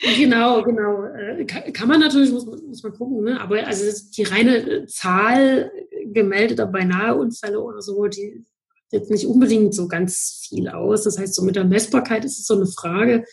genau, 0.16 0.62
genau. 0.62 1.04
Äh, 1.04 1.44
kann, 1.46 1.88
man 1.88 2.00
natürlich, 2.00 2.30
muss, 2.30 2.44
muss 2.44 2.82
man 2.82 2.92
gucken, 2.92 3.24
ne? 3.24 3.40
aber 3.40 3.66
also 3.66 3.84
die 4.10 4.22
reine 4.24 4.86
Zahl 4.86 5.72
gemeldeter 6.04 6.66
Beinahe-Unfälle 6.66 7.60
oder 7.60 7.80
so, 7.80 8.06
die 8.06 8.44
jetzt 8.92 9.10
nicht 9.10 9.26
unbedingt 9.26 9.74
so 9.74 9.88
ganz 9.88 10.46
viel 10.46 10.68
aus. 10.68 11.04
Das 11.04 11.18
heißt, 11.18 11.34
so 11.34 11.42
mit 11.42 11.56
der 11.56 11.64
Messbarkeit 11.64 12.24
ist 12.24 12.38
es 12.38 12.46
so 12.46 12.54
eine 12.54 12.66
Frage. 12.66 13.24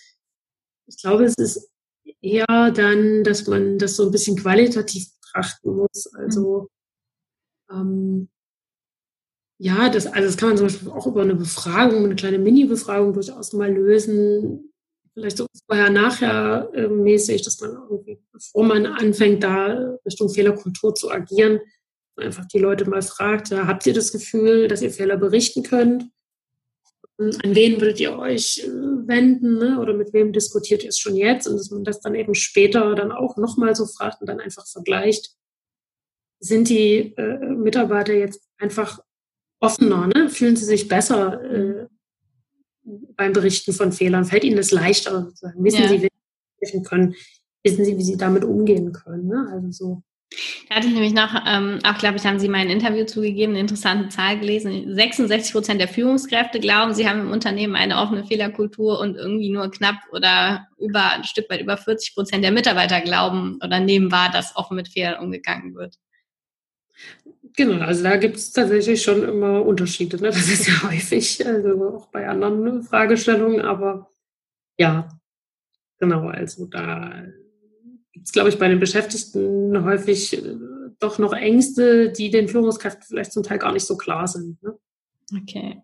Ich 0.88 0.98
glaube, 1.02 1.26
es 1.26 1.36
ist 1.36 1.70
eher 2.22 2.72
dann, 2.72 3.24
dass 3.24 3.46
man 3.48 3.78
das 3.78 3.96
so 3.96 4.06
ein 4.06 4.12
bisschen 4.12 4.38
qualitativ 4.38 5.08
betrachten 5.22 5.76
muss. 5.76 6.08
Also 6.14 6.70
ähm, 7.70 8.30
ja, 9.62 9.90
das, 9.90 10.08
also 10.08 10.26
das 10.26 10.38
kann 10.38 10.50
man 10.50 10.58
zum 10.58 10.68
Beispiel 10.68 10.90
auch 10.90 11.06
über 11.06 11.22
eine 11.22 11.36
Befragung, 11.36 12.06
eine 12.06 12.16
kleine 12.16 12.40
Mini-Befragung 12.40 13.14
durchaus 13.14 13.52
mal 13.54 13.72
lösen. 13.72 14.72
Vielleicht 15.14 15.38
so 15.38 15.48
vorher-nachher 15.68 16.70
äh, 16.74 16.88
mäßig, 16.88 17.42
dass 17.42 17.60
man 17.60 17.72
irgendwie, 17.72 18.22
bevor 18.32 18.64
man 18.64 18.86
anfängt, 18.86 19.44
da 19.44 19.98
Richtung 20.06 20.30
Fehlerkultur 20.30 20.96
zu 20.96 21.12
agieren, 21.12 21.60
einfach 22.20 22.46
die 22.46 22.60
Leute 22.60 22.90
mal 22.90 23.02
fragt, 23.02 23.50
ja, 23.50 23.68
habt 23.68 23.86
ihr 23.86 23.94
das 23.94 24.12
Gefühl, 24.12 24.68
dass 24.68 24.82
ihr 24.82 24.92
Fehler 24.92 25.18
berichten 25.18 25.64
könnt? 25.64 26.06
An 27.18 27.54
wen 27.54 27.82
würdet 27.82 28.00
ihr 28.00 28.18
euch 28.18 28.60
äh, 28.60 28.70
wenden 28.70 29.58
ne? 29.58 29.80
oder 29.80 29.94
mit 29.94 30.14
wem 30.14 30.32
diskutiert 30.32 30.84
ihr 30.84 30.90
es 30.90 31.00
schon 31.00 31.18
jetzt? 31.18 31.48
Und 31.48 31.58
dass 31.58 31.70
man 31.70 31.84
das 31.84 32.00
dann 32.00 32.16
eben 32.16 32.34
später 32.34 32.96
dann 32.96 33.12
auch 33.12 33.36
nochmal 33.36 33.76
so 33.76 33.86
fragt 33.86 34.22
und 34.22 34.28
dann 34.28 34.40
einfach 34.40 34.66
vergleicht, 34.66 35.36
sind 36.40 36.70
die 36.70 37.14
äh, 37.18 37.40
Mitarbeiter 37.40 38.14
jetzt 38.14 38.48
einfach 38.58 39.00
offener, 39.60 40.08
ne? 40.08 40.30
fühlen 40.30 40.56
sie 40.56 40.64
sich 40.64 40.88
besser 40.88 41.44
äh, 41.44 41.88
beim 43.16 43.34
Berichten 43.34 43.74
von 43.74 43.92
Fehlern, 43.92 44.26
fällt 44.26 44.46
ihnen 44.46 44.56
das 44.58 44.72
leichter, 44.72 45.24
sozusagen. 45.26 45.64
wissen 45.64 45.82
ja. 45.82 45.90
sie, 45.90 46.02
wie 46.02 46.08
sie 46.08 46.62
helfen 46.62 46.84
können, 46.84 47.16
wissen 47.64 47.84
sie, 47.86 47.98
wie 47.98 48.04
sie 48.04 48.18
damit 48.18 48.46
umgehen 48.46 48.94
können. 48.94 49.28
Ne? 49.28 49.50
Also 49.52 49.72
so. 49.72 50.04
Da 50.68 50.76
hatte 50.76 50.88
ich 50.88 50.94
nämlich 50.94 51.14
noch, 51.14 51.34
ähm, 51.48 51.80
auch 51.84 51.98
glaube 51.98 52.18
ich, 52.18 52.26
haben 52.26 52.40
Sie 52.40 52.50
mal 52.50 52.60
ein 52.60 52.70
Interview 52.70 53.06
zugegeben, 53.06 53.54
eine 53.54 53.62
interessante 53.62 54.10
Zahl 54.10 54.40
gelesen. 54.40 54.94
66 54.94 55.54
Prozent 55.54 55.82
der 55.82 55.88
Führungskräfte 55.88 56.60
glauben, 56.60 56.94
sie 56.94 57.10
haben 57.10 57.22
im 57.22 57.32
Unternehmen 57.32 57.76
eine 57.76 57.98
offene 57.98 58.24
Fehlerkultur 58.24 59.00
und 59.00 59.16
irgendwie 59.16 59.50
nur 59.50 59.72
knapp 59.72 59.98
oder 60.12 60.68
über 60.78 61.14
ein 61.14 61.24
Stück 61.24 61.50
weit 61.50 61.62
über 61.62 61.78
40 61.78 62.14
Prozent 62.14 62.44
der 62.44 62.52
Mitarbeiter 62.52 63.02
glauben 63.02 63.60
oder 63.64 63.80
nehmen 63.80 64.12
wahr, 64.12 64.30
dass 64.32 64.56
offen 64.56 64.76
mit 64.76 64.90
Fehlern 64.90 65.24
umgegangen 65.24 65.74
wird. 65.74 65.96
Genau, 67.56 67.84
also 67.84 68.04
da 68.04 68.18
gibt 68.18 68.38
es 68.38 68.52
tatsächlich 68.52 69.02
schon 69.02 69.24
immer 69.24 69.66
Unterschiede. 69.66 70.18
Ne? 70.18 70.28
Das 70.28 70.48
ist 70.48 70.68
ja 70.68 70.84
häufig, 70.90 71.46
also 71.46 71.96
auch 71.96 72.08
bei 72.12 72.28
anderen 72.28 72.84
Fragestellungen, 72.84 73.62
aber 73.62 74.12
ja, 74.78 75.10
genau, 75.98 76.28
also 76.28 76.68
da 76.68 77.24
es, 78.24 78.32
glaube 78.32 78.50
ich, 78.50 78.58
bei 78.58 78.68
den 78.68 78.80
Beschäftigten 78.80 79.84
häufig 79.84 80.34
äh, 80.34 80.56
doch 81.00 81.20
noch 81.20 81.34
Ängste, 81.34 82.12
die 82.12 82.30
den 82.30 82.48
Führungskräften 82.48 83.04
vielleicht 83.08 83.32
zum 83.32 83.44
Teil 83.44 83.60
gar 83.60 83.72
nicht 83.72 83.86
so 83.86 83.98
klar 83.98 84.28
sind. 84.28 84.62
Ne? 84.62 84.78
Okay. 85.44 85.82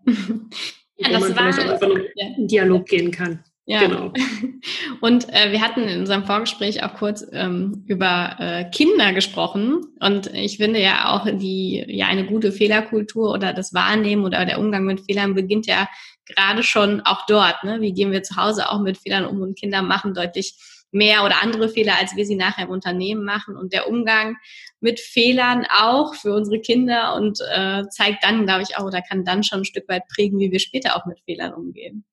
ja, 0.98 1.10
das 1.10 1.22
man 1.22 1.36
war, 1.36 1.54
vielleicht 1.54 1.70
auch 1.70 1.74
einfach 1.74 1.88
noch 1.88 2.38
in 2.38 2.48
Dialog 2.48 2.86
gehen 2.86 3.12
kann. 3.12 3.44
Ja, 3.68 3.80
genau. 3.80 4.14
Und 5.02 5.28
äh, 5.34 5.52
wir 5.52 5.62
hatten 5.62 5.82
in 5.82 6.00
unserem 6.00 6.24
Vorgespräch 6.26 6.84
auch 6.84 6.94
kurz 6.94 7.26
ähm, 7.32 7.84
über 7.88 8.36
äh, 8.38 8.66
Kinder 8.66 9.12
gesprochen. 9.14 9.82
Und 10.00 10.28
ich 10.34 10.58
finde 10.58 10.80
ja 10.80 11.10
auch 11.10 11.26
die, 11.26 11.84
ja, 11.88 12.06
eine 12.06 12.28
gute 12.28 12.52
Fehlerkultur 12.52 13.32
oder 13.32 13.54
das 13.54 13.74
Wahrnehmen 13.74 14.24
oder 14.24 14.46
der 14.46 14.60
Umgang 14.60 14.86
mit 14.86 15.02
Fehlern 15.02 15.34
beginnt 15.34 15.66
ja 15.66 15.88
gerade 16.28 16.62
schon 16.62 17.02
auch 17.02 17.26
dort. 17.26 17.64
Ne? 17.64 17.82
Wie 17.82 17.94
gehen 17.94 18.12
wir 18.12 18.22
zu 18.22 18.36
Hause 18.36 18.70
auch 18.70 18.82
mit 18.82 19.00
Fehlern 19.00 19.26
um 19.26 19.42
und 19.42 19.58
Kinder 19.58 19.82
machen 19.82 20.14
deutlich 20.14 20.56
mehr 20.92 21.24
oder 21.26 21.42
andere 21.42 21.70
Fehler, 21.70 21.94
als 22.00 22.16
wir 22.16 22.26
sie 22.26 22.36
nachher 22.36 22.66
im 22.66 22.72
Unternehmen 22.72 23.24
machen. 23.24 23.58
Und 23.58 23.74
der 23.74 23.90
Umgang 23.90 24.38
mit 24.80 25.00
Fehlern 25.00 25.66
auch 25.70 26.16
für 26.16 26.34
unsere 26.34 26.62
Kinder 26.62 27.16
und 27.16 27.40
äh, 27.54 27.84
zeigt 27.90 28.24
dann, 28.24 28.46
glaube 28.46 28.64
ich, 28.64 28.78
auch 28.78 28.86
oder 28.86 29.02
kann 29.02 29.26
dann 29.26 29.44
schon 29.44 29.60
ein 29.60 29.66
Stück 29.66 29.88
weit 29.90 30.08
prägen, 30.08 30.40
wie 30.40 30.52
wir 30.52 30.60
später 30.60 30.96
auch 30.96 31.06
mit 31.06 31.20
Fehlern 31.26 31.54
umgehen. 31.54 32.06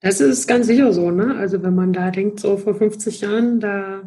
Das 0.00 0.20
ist 0.20 0.46
ganz 0.46 0.66
sicher 0.66 0.92
so, 0.92 1.10
ne? 1.10 1.36
Also 1.36 1.62
wenn 1.62 1.74
man 1.74 1.92
da 1.92 2.10
denkt, 2.10 2.40
so 2.40 2.56
vor 2.56 2.74
50 2.74 3.20
Jahren, 3.20 3.60
da 3.60 4.02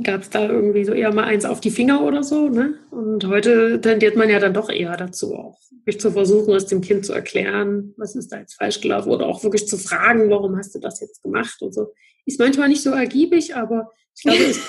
gab 0.00 0.22
es 0.22 0.30
da 0.30 0.48
irgendwie 0.48 0.84
so 0.84 0.92
eher 0.92 1.12
mal 1.12 1.24
eins 1.24 1.44
auf 1.44 1.60
die 1.60 1.70
Finger 1.70 2.02
oder 2.02 2.22
so. 2.22 2.48
Ne? 2.48 2.78
Und 2.90 3.26
heute 3.26 3.80
tendiert 3.80 4.16
man 4.16 4.30
ja 4.30 4.38
dann 4.38 4.54
doch 4.54 4.70
eher 4.70 4.96
dazu, 4.96 5.34
auch 5.34 5.58
wirklich 5.70 6.00
zu 6.00 6.10
versuchen, 6.12 6.54
es 6.54 6.66
dem 6.66 6.80
Kind 6.80 7.04
zu 7.04 7.12
erklären, 7.12 7.92
was 7.98 8.16
ist 8.16 8.32
da 8.32 8.38
jetzt 8.38 8.54
falsch 8.54 8.80
gelaufen 8.80 9.10
oder 9.10 9.26
auch 9.26 9.42
wirklich 9.42 9.68
zu 9.68 9.76
fragen, 9.76 10.30
warum 10.30 10.56
hast 10.56 10.74
du 10.74 10.78
das 10.78 11.00
jetzt 11.00 11.22
gemacht 11.22 11.60
und 11.60 11.74
so. 11.74 11.92
Ist 12.24 12.38
manchmal 12.38 12.68
nicht 12.68 12.82
so 12.82 12.90
ergiebig, 12.90 13.54
aber 13.56 13.90
ich 14.14 14.22
glaube, 14.22 14.42
es, 14.44 14.60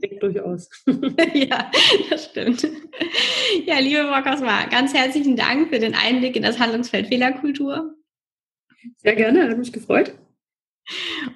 durchaus. 0.20 0.68
ja, 1.34 1.70
das 2.10 2.26
stimmt. 2.26 2.66
Ja, 3.66 3.78
liebe 3.78 4.04
Frau 4.04 4.22
Kosma, 4.22 4.66
ganz 4.66 4.94
herzlichen 4.94 5.36
Dank 5.36 5.70
für 5.70 5.78
den 5.78 5.94
Einblick 5.94 6.36
in 6.36 6.42
das 6.42 6.58
Handlungsfeld 6.58 7.08
Fehlerkultur. 7.08 7.94
Sehr 8.98 9.14
gerne, 9.14 9.48
hat 9.48 9.58
mich 9.58 9.72
gefreut. 9.72 10.14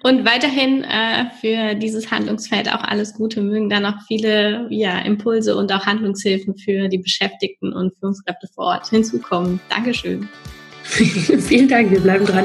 Und 0.02 0.24
weiterhin 0.24 0.82
äh, 0.82 1.30
für 1.40 1.74
dieses 1.76 2.10
Handlungsfeld 2.10 2.72
auch 2.72 2.82
alles 2.82 3.14
Gute. 3.14 3.42
Mögen 3.42 3.70
da 3.70 3.78
noch 3.78 4.02
viele 4.08 4.66
ja, 4.70 4.98
Impulse 4.98 5.56
und 5.56 5.72
auch 5.72 5.86
Handlungshilfen 5.86 6.56
für 6.56 6.88
die 6.88 6.98
Beschäftigten 6.98 7.72
und 7.72 7.94
Führungskräfte 7.98 8.48
vor 8.54 8.66
Ort 8.66 8.88
hinzukommen. 8.88 9.60
Dankeschön. 9.68 10.28
Vielen 10.82 11.68
Dank, 11.68 11.90
wir 11.90 12.00
bleiben 12.00 12.26
dran. 12.26 12.44